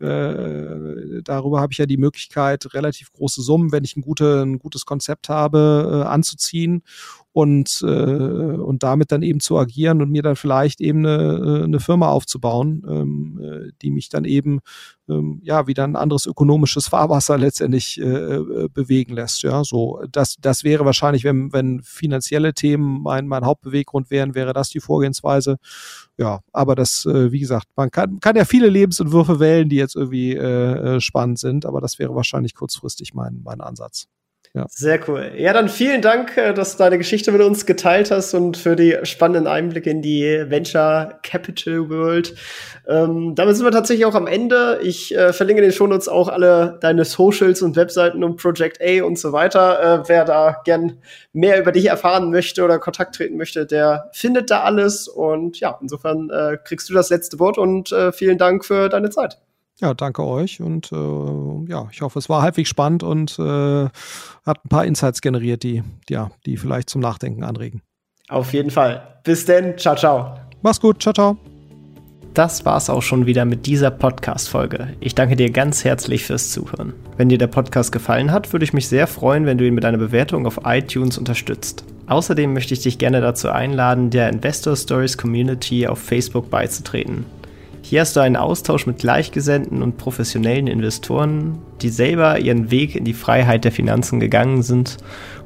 [0.00, 4.58] äh, darüber habe ich ja die Möglichkeit, relativ große Summen, wenn ich ein, gute, ein
[4.58, 6.82] gutes Konzept habe, äh, anzuziehen
[7.34, 11.64] und, äh, und damit dann eben zu agieren und mir dann vielleicht eben eine, äh,
[11.64, 14.60] eine Firma aufzubauen, ähm, äh, die mich dann eben
[15.08, 19.42] ähm, ja wieder ein anderes ökonomisches Fahrwasser letztendlich äh, äh, bewegen lässt.
[19.42, 24.52] Ja, so das das wäre wahrscheinlich, wenn wenn finanzielle Themen mein mein Hauptbeweggrund wären, wäre
[24.52, 25.56] das die Vorgehensweise.
[26.16, 29.96] Ja, aber das äh, wie gesagt, man kann kann ja viele Lebensentwürfe wählen, die jetzt
[29.96, 34.06] irgendwie äh, spannend sind, aber das wäre wahrscheinlich kurzfristig mein mein Ansatz.
[34.56, 34.66] Ja.
[34.68, 35.32] Sehr cool.
[35.36, 38.76] Ja, dann vielen Dank, äh, dass du deine Geschichte mit uns geteilt hast und für
[38.76, 42.36] die spannenden Einblicke in die Venture Capital World.
[42.86, 44.78] Ähm, damit sind wir tatsächlich auch am Ende.
[44.80, 49.02] Ich äh, verlinke in den Shownotes auch alle deine Socials und Webseiten und Project A
[49.02, 50.04] und so weiter.
[50.04, 50.98] Äh, wer da gern
[51.32, 55.08] mehr über dich erfahren möchte oder Kontakt treten möchte, der findet da alles.
[55.08, 59.10] Und ja, insofern äh, kriegst du das letzte Wort und äh, vielen Dank für deine
[59.10, 59.38] Zeit.
[59.80, 63.84] Ja, danke euch und äh, ja, ich hoffe, es war halbwegs spannend und äh,
[64.46, 67.82] hat ein paar Insights generiert, die, ja, die vielleicht zum Nachdenken anregen.
[68.28, 69.20] Auf jeden Fall.
[69.24, 69.76] Bis denn.
[69.76, 70.38] Ciao, ciao.
[70.62, 71.02] Mach's gut.
[71.02, 71.36] Ciao, ciao.
[72.34, 74.96] Das war's auch schon wieder mit dieser Podcast-Folge.
[74.98, 76.92] Ich danke dir ganz herzlich fürs Zuhören.
[77.16, 79.84] Wenn dir der Podcast gefallen hat, würde ich mich sehr freuen, wenn du ihn mit
[79.84, 81.84] einer Bewertung auf iTunes unterstützt.
[82.08, 87.24] Außerdem möchte ich dich gerne dazu einladen, der Investor Stories Community auf Facebook beizutreten.
[87.94, 93.04] Hier hast du einen Austausch mit Gleichgesinnten und professionellen Investoren, die selber ihren Weg in
[93.04, 94.96] die Freiheit der Finanzen gegangen sind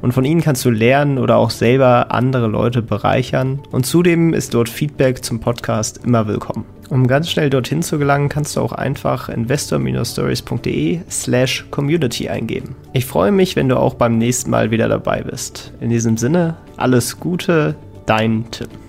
[0.01, 4.55] und von ihnen kannst du lernen oder auch selber andere Leute bereichern und zudem ist
[4.55, 6.65] dort Feedback zum Podcast immer willkommen.
[6.89, 12.77] Um ganz schnell dorthin zu gelangen, kannst du auch einfach investor-stories.de slash community eingeben.
[12.95, 15.75] Ich freue mich, wenn du auch beim nächsten Mal wieder dabei bist.
[15.83, 17.75] In diesem Sinne, alles Gute,
[18.07, 18.88] dein Tim.